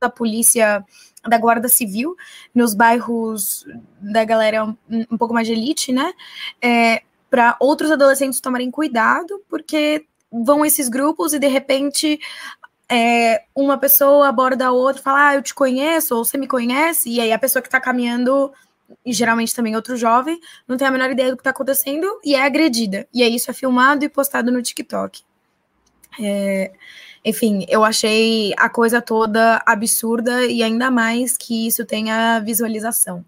[0.00, 0.84] da polícia,
[1.26, 2.16] da Guarda Civil,
[2.54, 3.64] nos bairros
[4.00, 4.76] da galera um,
[5.10, 6.12] um pouco mais de elite, né?
[6.62, 12.20] É, para outros adolescentes tomarem cuidado, porque vão esses grupos e de repente
[12.88, 17.10] é, uma pessoa aborda a outra, fala, ah, eu te conheço, ou você me conhece,
[17.10, 18.52] e aí a pessoa que está caminhando,
[19.04, 20.38] e geralmente também outro jovem,
[20.68, 23.08] não tem a menor ideia do que está acontecendo e é agredida.
[23.12, 25.22] E aí isso é filmado e postado no TikTok.
[26.20, 26.72] É,
[27.26, 33.24] enfim, eu achei a coisa toda absurda e ainda mais que isso tenha visualização.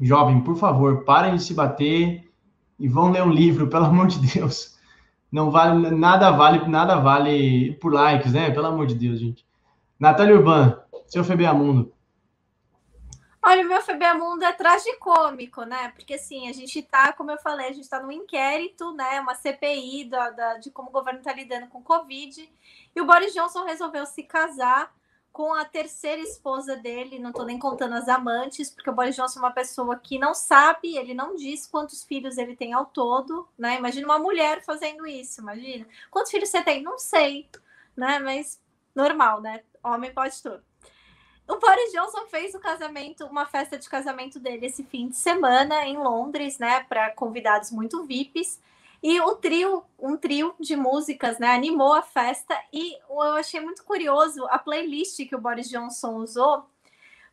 [0.00, 2.28] Jovem, por favor, parem de se bater
[2.78, 4.76] e vão ler um livro, pelo amor de Deus
[5.30, 8.50] não vale nada vale nada vale por likes, né?
[8.50, 9.44] Pelo amor de Deus, gente.
[9.98, 11.92] Natália Urban, seu FBA Mundo.
[13.48, 15.90] Olha, o meu FBA Mundo é tragicômico, né?
[15.90, 19.20] Porque assim, a gente tá, como eu falei, a gente tá num inquérito, né?
[19.20, 22.52] Uma CPI da, da, de como o governo tá lidando com Covid.
[22.92, 24.92] E o Boris Johnson resolveu se casar
[25.30, 29.38] com a terceira esposa dele, não estou nem contando as amantes, porque o Boris Johnson
[29.38, 33.48] é uma pessoa que não sabe, ele não diz quantos filhos ele tem ao todo,
[33.56, 33.76] né?
[33.76, 35.86] Imagina uma mulher fazendo isso, imagina.
[36.10, 36.82] Quantos filhos você tem?
[36.82, 37.48] Não sei,
[37.96, 38.18] né?
[38.18, 38.60] Mas
[38.92, 39.62] normal, né?
[39.84, 40.64] Homem pode tudo.
[41.48, 45.86] O Boris Johnson fez o casamento, uma festa de casamento dele esse fim de semana
[45.86, 48.60] em Londres, né, para convidados muito VIPs.
[49.00, 53.84] E o trio, um trio de músicas, né, animou a festa e eu achei muito
[53.84, 56.66] curioso a playlist que o Boris Johnson usou,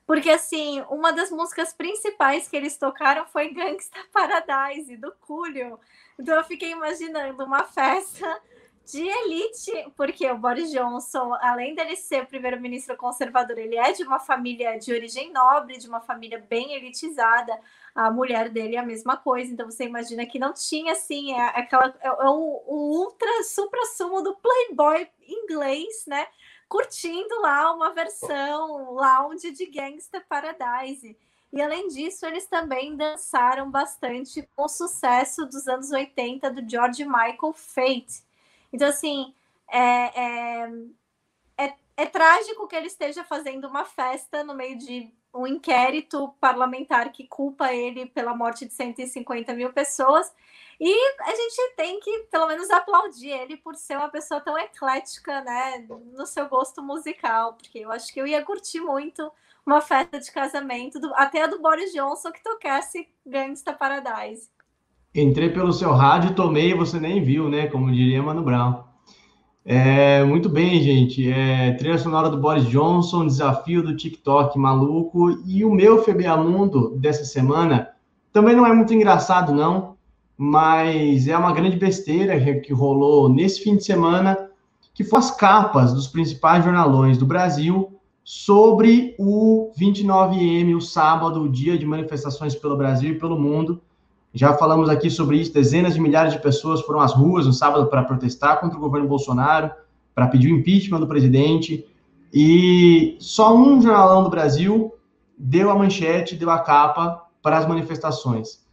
[0.06, 5.80] porque assim, uma das músicas principais que eles tocaram foi Gangsta Paradise do Coolio.
[6.20, 8.40] Então eu fiquei imaginando uma festa
[8.86, 14.20] de elite, porque o Boris Johnson, além dele ser primeiro-ministro conservador, ele é de uma
[14.20, 17.58] família de origem nobre, de uma família bem elitizada
[17.96, 19.52] a mulher dele é a mesma coisa.
[19.52, 23.86] Então você imagina que não tinha assim, é aquela é, é o, o ultra supra
[23.86, 26.28] sumo do playboy inglês, né?
[26.68, 31.16] Curtindo lá uma versão lounge de Gangsta Paradise.
[31.52, 37.06] E além disso, eles também dançaram bastante com o sucesso dos anos 80 do George
[37.06, 38.24] Michael Fate.
[38.74, 39.34] Então, assim,
[39.72, 40.70] é, é,
[41.58, 47.12] é, é trágico que ele esteja fazendo uma festa no meio de um inquérito parlamentar
[47.12, 50.32] que culpa ele pela morte de 150 mil pessoas.
[50.80, 55.42] E a gente tem que, pelo menos, aplaudir ele por ser uma pessoa tão eclética,
[55.42, 59.32] né, no seu gosto musical, porque eu acho que eu ia curtir muito
[59.66, 64.50] uma festa de casamento, do, até a do Boris Johnson, que tocasse Gangsta Paradise.
[65.16, 68.84] Entrei pelo seu rádio, tomei e você nem viu, né, como diria Mano Brown.
[69.66, 71.32] É, muito bem, gente.
[71.32, 75.30] É, trilha sonora do Boris Johnson, desafio do TikTok maluco.
[75.46, 77.90] E o meu FBA Mundo dessa semana
[78.32, 79.96] também não é muito engraçado, não,
[80.36, 84.50] mas é uma grande besteira que rolou nesse fim de semana,
[84.94, 91.50] que foi as capas dos principais jornalões do Brasil sobre o 29M, o sábado, o
[91.50, 93.82] dia de manifestações pelo Brasil e pelo mundo.
[94.34, 97.86] Já falamos aqui sobre isso, dezenas de milhares de pessoas foram às ruas no sábado
[97.86, 99.70] para protestar contra o governo Bolsonaro,
[100.16, 101.86] para pedir o impeachment do presidente,
[102.34, 104.92] e só um jornalão do Brasil
[105.38, 108.64] deu a manchete, deu a capa para as manifestações.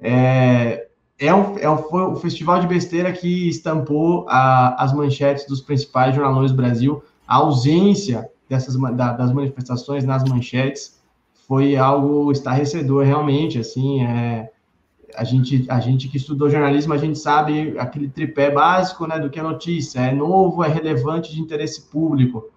[0.00, 0.86] É,
[1.18, 5.60] é, um, é um, foi o festival de besteira que estampou a, as manchetes dos
[5.60, 7.02] principais jornalões do Brasil.
[7.28, 10.98] A ausência dessas da, das manifestações nas manchetes
[11.46, 14.50] foi algo estarrecedor, realmente, assim, é,
[15.14, 19.30] a gente, a gente que estudou jornalismo, a gente sabe aquele tripé básico, né, do
[19.30, 22.48] que é notícia, é novo, é relevante de interesse público.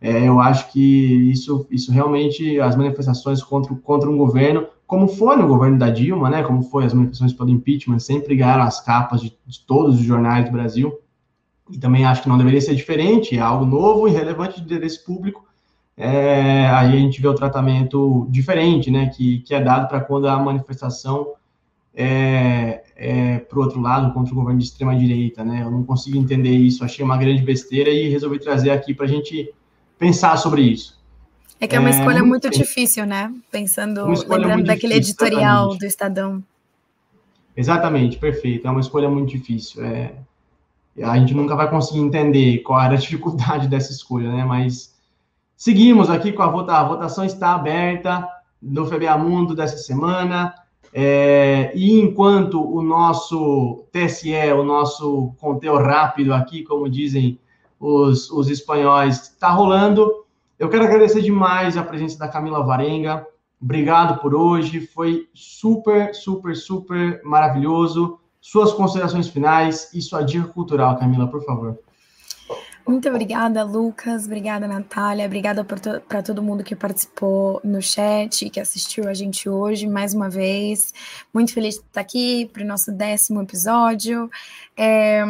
[0.00, 5.36] É, eu acho que isso, isso realmente, as manifestações contra, contra um governo, como foi
[5.36, 9.20] no governo da Dilma, né, como foi as manifestações pelo impeachment, sempre ganharam as capas
[9.20, 10.98] de, de todos os jornais do Brasil,
[11.70, 15.02] e também acho que não deveria ser diferente, é algo novo e relevante de interesse
[15.02, 15.44] público,
[15.96, 20.28] é, aí a gente vê o tratamento diferente, né, que, que é dado para quando
[20.28, 21.28] a manifestação
[21.94, 25.62] é, é, para o outro lado, contra o governo de extrema-direita, né?
[25.62, 29.08] Eu não consigo entender isso, achei uma grande besteira e resolvi trazer aqui para a
[29.08, 29.52] gente
[29.98, 31.00] pensar sobre isso.
[31.60, 33.32] É que é uma é, escolha muito difícil, né?
[33.50, 35.78] Pensando, lembrando daquele difícil, editorial exatamente.
[35.78, 36.44] do Estadão.
[37.56, 38.66] Exatamente, perfeito.
[38.66, 39.84] É uma escolha muito difícil.
[39.84, 40.14] É,
[41.02, 44.44] a gente nunca vai conseguir entender qual era a dificuldade dessa escolha, né?
[44.44, 44.94] Mas
[45.56, 48.28] seguimos aqui com a votação, a votação está aberta
[48.60, 50.54] no FBA Mundo dessa semana.
[50.96, 57.36] É, e enquanto o nosso TSE, o nosso conteo rápido aqui, como dizem
[57.80, 60.24] os, os espanhóis, está rolando,
[60.56, 63.26] eu quero agradecer demais a presença da Camila Varenga.
[63.60, 68.20] Obrigado por hoje, foi super, super, super maravilhoso.
[68.40, 71.76] Suas considerações finais e sua dica cultural, Camila, por favor.
[72.86, 74.26] Muito obrigada, Lucas.
[74.26, 75.24] Obrigada, Natália.
[75.24, 80.28] Obrigada para todo mundo que participou no chat, que assistiu a gente hoje mais uma
[80.28, 80.92] vez.
[81.32, 84.30] Muito feliz de estar aqui para o nosso décimo episódio.
[84.76, 85.24] É,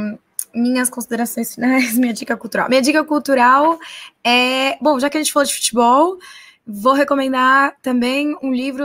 [0.53, 2.69] minhas considerações finais, minha dica cultural.
[2.69, 3.79] Minha dica cultural
[4.25, 4.77] é.
[4.81, 6.19] Bom, já que a gente falou de futebol,
[6.67, 8.85] vou recomendar também um livro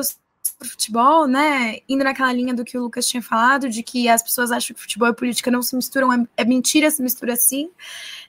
[0.59, 1.77] sobre futebol, né?
[1.87, 4.81] Indo naquela linha do que o Lucas tinha falado, de que as pessoas acham que
[4.81, 7.69] futebol e política não se misturam, é, é mentira, se mistura assim.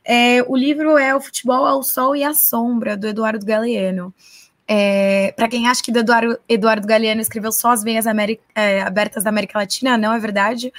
[0.04, 4.14] É, o livro é O Futebol ao Sol e à Sombra, do Eduardo Galeano.
[4.66, 8.06] É, para quem acha que Eduardo, Eduardo Galeano escreveu só as veias
[8.54, 10.72] é, abertas da América Latina, não é verdade.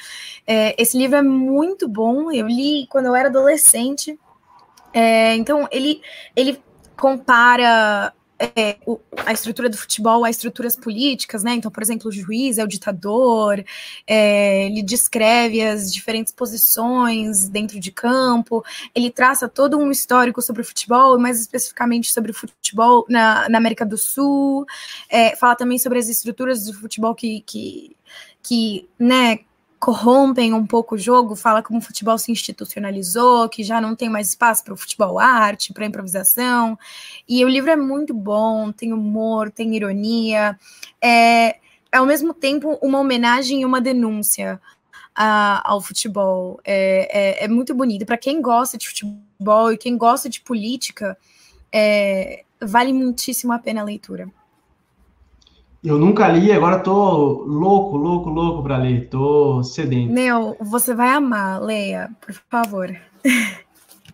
[0.47, 4.17] É, esse livro é muito bom, eu li quando eu era adolescente.
[4.93, 6.01] É, então, ele,
[6.35, 6.61] ele
[6.95, 8.13] compara
[8.55, 11.53] é, o, a estrutura do futebol a estruturas políticas, né?
[11.53, 13.63] Então, por exemplo, o juiz é o ditador,
[14.07, 18.63] é, ele descreve as diferentes posições dentro de campo,
[18.95, 23.57] ele traça todo um histórico sobre o futebol, mais especificamente sobre o futebol na, na
[23.57, 24.65] América do Sul,
[25.09, 27.95] é, fala também sobre as estruturas do futebol que, que,
[28.41, 29.39] que né,
[29.81, 34.09] corrompem um pouco o jogo, fala como o futebol se institucionalizou, que já não tem
[34.09, 36.77] mais espaço para o futebol arte, para improvisação.
[37.27, 40.55] E o livro é muito bom, tem humor, tem ironia,
[41.03, 41.57] é,
[41.91, 44.61] ao mesmo tempo uma homenagem e uma denúncia
[45.15, 46.59] a, ao futebol.
[46.63, 48.05] É, é, é muito bonito.
[48.05, 51.17] Para quem gosta de futebol e quem gosta de política,
[51.71, 54.29] é, vale muitíssimo a pena a leitura.
[55.83, 59.09] Eu nunca li, agora tô louco, louco, louco para ler.
[59.09, 60.13] Tô sedento.
[60.13, 62.95] Meu, você vai amar, leia, por favor.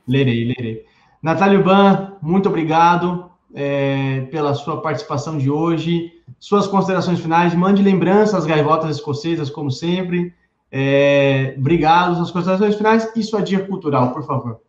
[0.07, 0.86] Lerei, lerei.
[1.22, 6.13] Natália Ban, muito obrigado é, pela sua participação de hoje.
[6.39, 10.34] Suas considerações finais, mande lembranças às gaivotas escocesas, como sempre.
[10.72, 14.61] É, obrigado, suas considerações finais e sua dica cultural, por favor.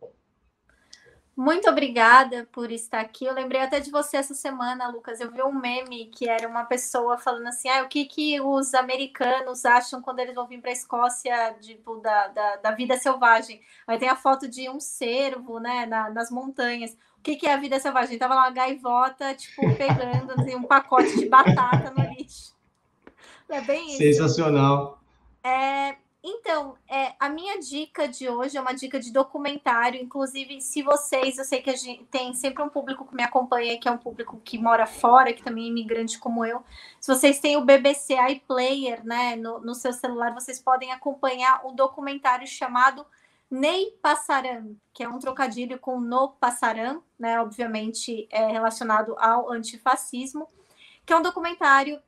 [1.39, 3.23] Muito obrigada por estar aqui.
[3.23, 5.21] Eu lembrei até de você essa semana, Lucas.
[5.21, 8.73] Eu vi um meme que era uma pessoa falando assim: ah, o que, que os
[8.73, 13.61] americanos acham quando eles vão vir para a Escócia tipo, da, da, da, vida selvagem?
[13.87, 16.91] Aí tem a foto de um cervo né, na, nas montanhas.
[17.17, 18.17] O que, que é a vida selvagem?
[18.17, 22.53] Tava lá uma gaivota, tipo, pegando assim, um pacote de batata no lixo.
[23.47, 23.97] É bem isso.
[23.99, 24.99] Sensacional.
[25.41, 30.01] É, então, é, a minha dica de hoje é uma dica de documentário.
[30.01, 33.79] Inclusive, se vocês, eu sei que a gente tem sempre um público que me acompanha,
[33.79, 36.61] que é um público que mora fora, que também é imigrante como eu.
[36.99, 41.73] Se vocês têm o BBC iPlayer, né, no, no seu celular, vocês podem acompanhar um
[41.73, 43.05] documentário chamado
[43.49, 50.49] Ney Passaran, que é um trocadilho com No Passaran, né, obviamente é relacionado ao antifascismo,
[51.05, 51.99] que é um documentário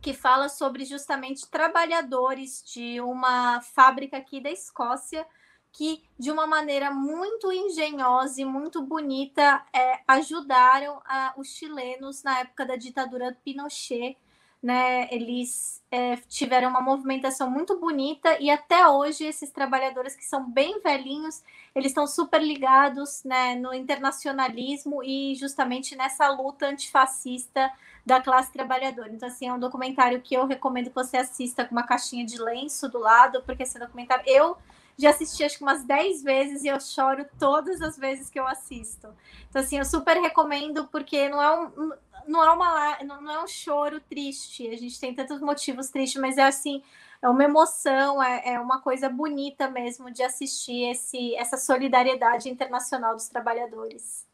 [0.00, 5.26] que fala sobre justamente trabalhadores de uma fábrica aqui da Escócia
[5.72, 12.40] que, de uma maneira muito engenhosa e muito bonita, é, ajudaram a, os chilenos na
[12.40, 14.16] época da ditadura Pinochet.
[14.60, 20.50] Né, eles é, tiveram uma movimentação muito bonita e até hoje esses trabalhadores que são
[20.50, 27.70] bem velhinhos, eles estão super ligados né, no internacionalismo e justamente nessa luta antifascista
[28.04, 29.10] da classe trabalhadora.
[29.12, 32.40] Então, assim, é um documentário que eu recomendo que você assista com uma caixinha de
[32.40, 34.56] lenço do lado, porque esse documentário eu
[34.98, 38.46] já assisti acho que umas 10 vezes e eu choro todas as vezes que eu
[38.46, 39.08] assisto.
[39.48, 41.92] Então, assim, eu super recomendo, porque não é um,
[42.26, 44.66] não é uma não é um choro triste.
[44.68, 46.82] A gente tem tantos motivos tristes, mas é assim,
[47.22, 53.14] é uma emoção, é, é uma coisa bonita mesmo de assistir esse, essa solidariedade internacional
[53.14, 54.26] dos trabalhadores.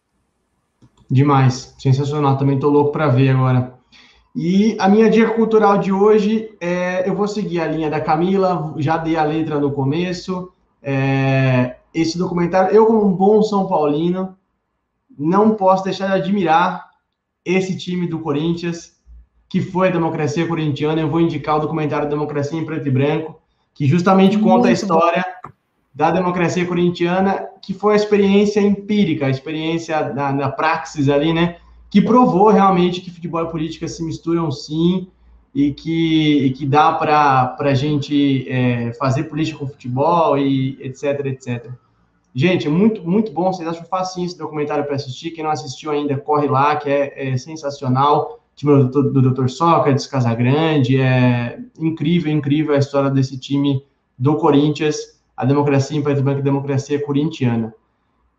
[1.11, 2.39] Demais, sensacional.
[2.39, 3.79] Também estou louco para ver agora.
[4.35, 8.75] E a minha dica cultural de hoje é, eu vou seguir a linha da Camila,
[8.79, 10.53] já dei a letra no começo.
[10.85, 14.37] É, esse documentário, eu como um bom São Paulino,
[15.19, 16.91] não posso deixar de admirar
[17.45, 18.93] esse time do Corinthians,
[19.49, 21.01] que foi a democracia corintiana.
[21.01, 23.41] Eu vou indicar o documentário Democracia em Preto e Branco,
[23.73, 25.53] que justamente conta Muito a história bom
[25.95, 31.57] da democracia corintiana, que foi a experiência empírica, a experiência na, na praxis ali, né?
[31.89, 35.07] Que provou realmente que futebol e política se misturam sim
[35.55, 41.27] e que, e que dá para a gente é, fazer política com futebol e etc,
[41.27, 41.71] etc.
[42.35, 43.53] Gente, é muito, muito bom.
[43.53, 45.31] Vocês acham facinho esse documentário para assistir.
[45.31, 48.41] Quem não assistiu ainda, corre lá, que é, é sensacional.
[48.57, 49.49] Time do, do Dr.
[49.49, 51.01] Sócrates, Casagrande.
[51.01, 53.85] É incrível, incrível a história desse time
[54.19, 54.97] do Corinthians,
[55.37, 57.73] a democracia em Branco, a democracia corintiana.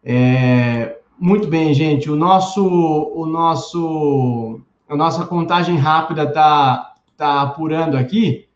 [0.04, 2.12] É, muito bem, gente.
[2.12, 4.60] O nosso, o nosso,
[4.90, 8.48] a nossa contagem rápida tá, tá apurando aqui.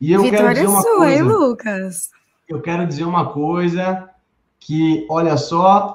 [0.00, 1.14] E eu Vitória quero dizer uma sua, coisa.
[1.14, 2.10] hein, Lucas?
[2.48, 4.08] Eu quero dizer uma coisa
[4.60, 5.92] que, olha só,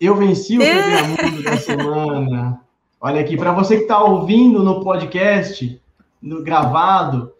[0.00, 0.60] eu venci o.
[0.60, 2.60] PBA Mundo da semana.
[3.00, 5.80] Olha aqui, para você que está ouvindo no podcast,
[6.20, 7.32] no gravado,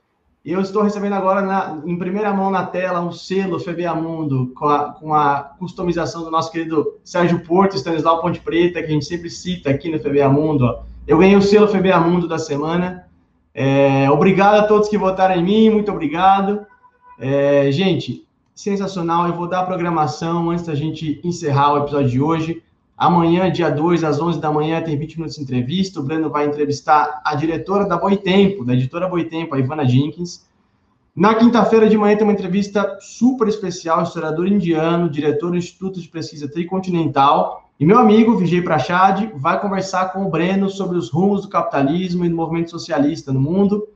[0.45, 4.69] eu estou recebendo agora na- em primeira mão na tela um selo FBA Mundo com
[4.69, 9.07] a, com a customização do nosso querido Sérgio Porto, Stanislau Ponte Preta, que a gente
[9.07, 10.65] sempre cita aqui no FBA Mundo.
[10.67, 10.83] ó.
[11.07, 13.06] Eu ganhei o selo FBA Mundo da semana.
[13.59, 16.67] É, obrigado a todos que votaram em mim, muito obrigado.
[17.19, 19.27] É, gente, sensacional.
[19.27, 22.63] Eu vou dar a programação antes da gente encerrar o episódio de hoje.
[22.99, 25.99] Amanhã, dia 2, às 11 da manhã, tem 20 minutos de entrevista.
[25.99, 30.47] O Breno vai entrevistar a diretora da Boitempo, da editora Boitempo, a Ivana Jenkins.
[31.15, 36.09] Na quinta-feira de manhã tem uma entrevista super especial, historiador indiano, diretor do Instituto de
[36.09, 37.66] Pesquisa Tricontinental.
[37.79, 42.25] E meu amigo, Vijay Prachad, vai conversar com o Breno sobre os rumos do capitalismo
[42.25, 43.87] e do movimento socialista no mundo.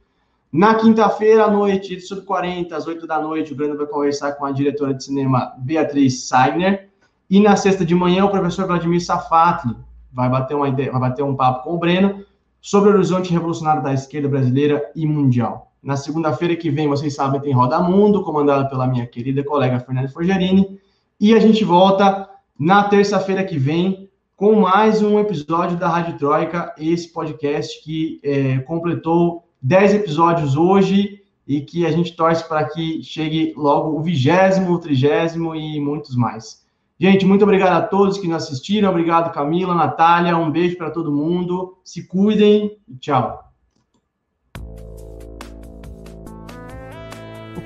[0.52, 4.44] Na quinta-feira à noite, sobre 40, às 8 da noite, o Breno vai conversar com
[4.44, 6.90] a diretora de cinema Beatriz Sagner.
[7.30, 9.74] E na sexta de manhã, o professor Vladimir Safatli
[10.12, 12.22] vai bater, uma ideia, vai bater um papo com o Breno
[12.60, 15.72] sobre o horizonte revolucionário da esquerda brasileira e mundial.
[15.82, 20.08] Na segunda-feira que vem, vocês sabem, tem Roda Mundo, comandado pela minha querida colega Fernanda
[20.10, 20.78] Forgerini.
[21.18, 22.29] E a gente volta
[22.60, 28.58] na terça-feira que vem com mais um episódio da Rádio Troika, esse podcast que é,
[28.58, 34.74] completou 10 episódios hoje e que a gente torce para que chegue logo o vigésimo,
[34.74, 36.62] o trigésimo e muitos mais.
[36.98, 38.90] Gente, muito obrigado a todos que nos assistiram.
[38.90, 40.36] Obrigado, Camila, Natália.
[40.36, 41.78] Um beijo para todo mundo.
[41.82, 43.49] Se cuidem e tchau.